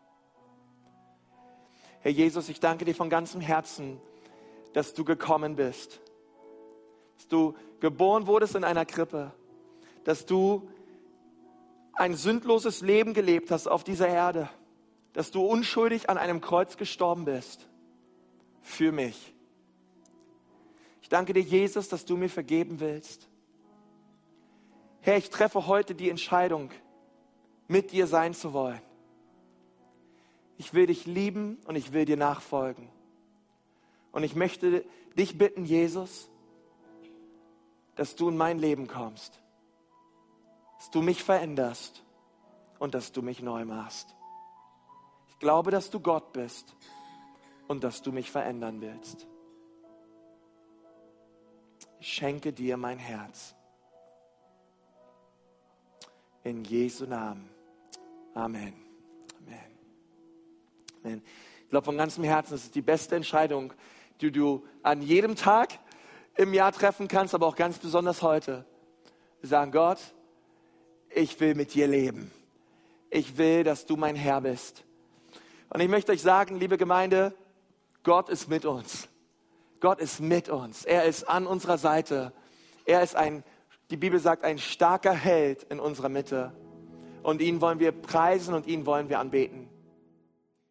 Herr 2.00 2.10
Jesus, 2.10 2.48
ich 2.48 2.60
danke 2.60 2.84
dir 2.84 2.94
von 2.94 3.10
ganzem 3.10 3.40
Herzen, 3.40 4.00
dass 4.72 4.94
du 4.94 5.04
gekommen 5.04 5.56
bist, 5.56 6.00
dass 7.16 7.28
du 7.28 7.54
geboren 7.80 8.26
wurdest 8.26 8.54
in 8.54 8.64
einer 8.64 8.86
Krippe, 8.86 9.32
dass 10.04 10.26
du 10.26 10.68
ein 11.92 12.14
sündloses 12.14 12.80
Leben 12.80 13.14
gelebt 13.14 13.50
hast 13.50 13.66
auf 13.66 13.84
dieser 13.84 14.08
Erde, 14.08 14.48
dass 15.12 15.30
du 15.30 15.44
unschuldig 15.44 16.08
an 16.08 16.16
einem 16.16 16.40
Kreuz 16.40 16.76
gestorben 16.76 17.24
bist 17.24 17.68
für 18.62 18.92
mich. 18.92 19.34
danke 21.10 21.32
dir, 21.32 21.42
Jesus, 21.42 21.88
dass 21.88 22.04
du 22.04 22.16
mir 22.16 22.30
vergeben 22.30 22.78
willst. 22.78 23.29
Herr, 25.02 25.16
ich 25.16 25.30
treffe 25.30 25.66
heute 25.66 25.94
die 25.94 26.10
Entscheidung, 26.10 26.70
mit 27.68 27.92
dir 27.92 28.06
sein 28.06 28.34
zu 28.34 28.52
wollen. 28.52 28.80
Ich 30.58 30.74
will 30.74 30.86
dich 30.86 31.06
lieben 31.06 31.58
und 31.66 31.76
ich 31.76 31.92
will 31.92 32.04
dir 32.04 32.18
nachfolgen. 32.18 32.88
Und 34.12 34.24
ich 34.24 34.34
möchte 34.34 34.84
dich 35.16 35.38
bitten, 35.38 35.64
Jesus, 35.64 36.28
dass 37.94 38.16
du 38.16 38.28
in 38.28 38.36
mein 38.36 38.58
Leben 38.58 38.86
kommst, 38.86 39.40
dass 40.78 40.90
du 40.90 41.00
mich 41.00 41.22
veränderst 41.22 42.02
und 42.78 42.94
dass 42.94 43.12
du 43.12 43.22
mich 43.22 43.40
neu 43.40 43.64
machst. 43.64 44.14
Ich 45.28 45.38
glaube, 45.38 45.70
dass 45.70 45.90
du 45.90 46.00
Gott 46.00 46.32
bist 46.32 46.74
und 47.68 47.84
dass 47.84 48.02
du 48.02 48.12
mich 48.12 48.30
verändern 48.30 48.80
willst. 48.80 49.26
Ich 52.00 52.12
schenke 52.12 52.52
dir 52.52 52.76
mein 52.76 52.98
Herz. 52.98 53.54
In 56.50 56.64
Jesu 56.64 57.06
Namen. 57.06 57.48
Amen. 58.34 58.74
Amen. 59.46 59.60
Amen. 61.04 61.22
Ich 61.62 61.70
glaube 61.70 61.84
von 61.84 61.96
ganzem 61.96 62.24
Herzen, 62.24 62.54
das 62.54 62.64
ist 62.64 62.74
die 62.74 62.82
beste 62.82 63.14
Entscheidung, 63.14 63.72
die 64.20 64.32
du 64.32 64.66
an 64.82 65.00
jedem 65.00 65.36
Tag 65.36 65.78
im 66.34 66.52
Jahr 66.52 66.72
treffen 66.72 67.06
kannst, 67.06 67.36
aber 67.36 67.46
auch 67.46 67.54
ganz 67.54 67.78
besonders 67.78 68.22
heute. 68.22 68.64
Wir 69.40 69.48
sagen, 69.48 69.70
Gott, 69.70 69.98
ich 71.10 71.38
will 71.38 71.54
mit 71.54 71.72
dir 71.72 71.86
leben. 71.86 72.32
Ich 73.10 73.38
will, 73.38 73.62
dass 73.62 73.86
du 73.86 73.96
mein 73.96 74.16
Herr 74.16 74.40
bist. 74.40 74.82
Und 75.68 75.78
ich 75.78 75.88
möchte 75.88 76.10
euch 76.10 76.20
sagen, 76.20 76.58
liebe 76.58 76.78
Gemeinde, 76.78 77.32
Gott 78.02 78.28
ist 78.28 78.48
mit 78.48 78.64
uns. 78.64 79.06
Gott 79.78 80.00
ist 80.00 80.18
mit 80.18 80.48
uns. 80.48 80.84
Er 80.84 81.04
ist 81.04 81.28
an 81.28 81.46
unserer 81.46 81.78
Seite. 81.78 82.32
Er 82.86 83.04
ist 83.04 83.14
ein, 83.14 83.44
die 83.90 83.96
Bibel 83.96 84.20
sagt, 84.20 84.44
ein 84.44 84.58
starker 84.58 85.12
Held 85.12 85.62
in 85.64 85.80
unserer 85.80 86.08
Mitte. 86.08 86.52
Und 87.22 87.40
ihn 87.40 87.60
wollen 87.60 87.80
wir 87.80 87.92
preisen 87.92 88.54
und 88.54 88.66
ihn 88.66 88.86
wollen 88.86 89.08
wir 89.08 89.18
anbeten. 89.18 89.69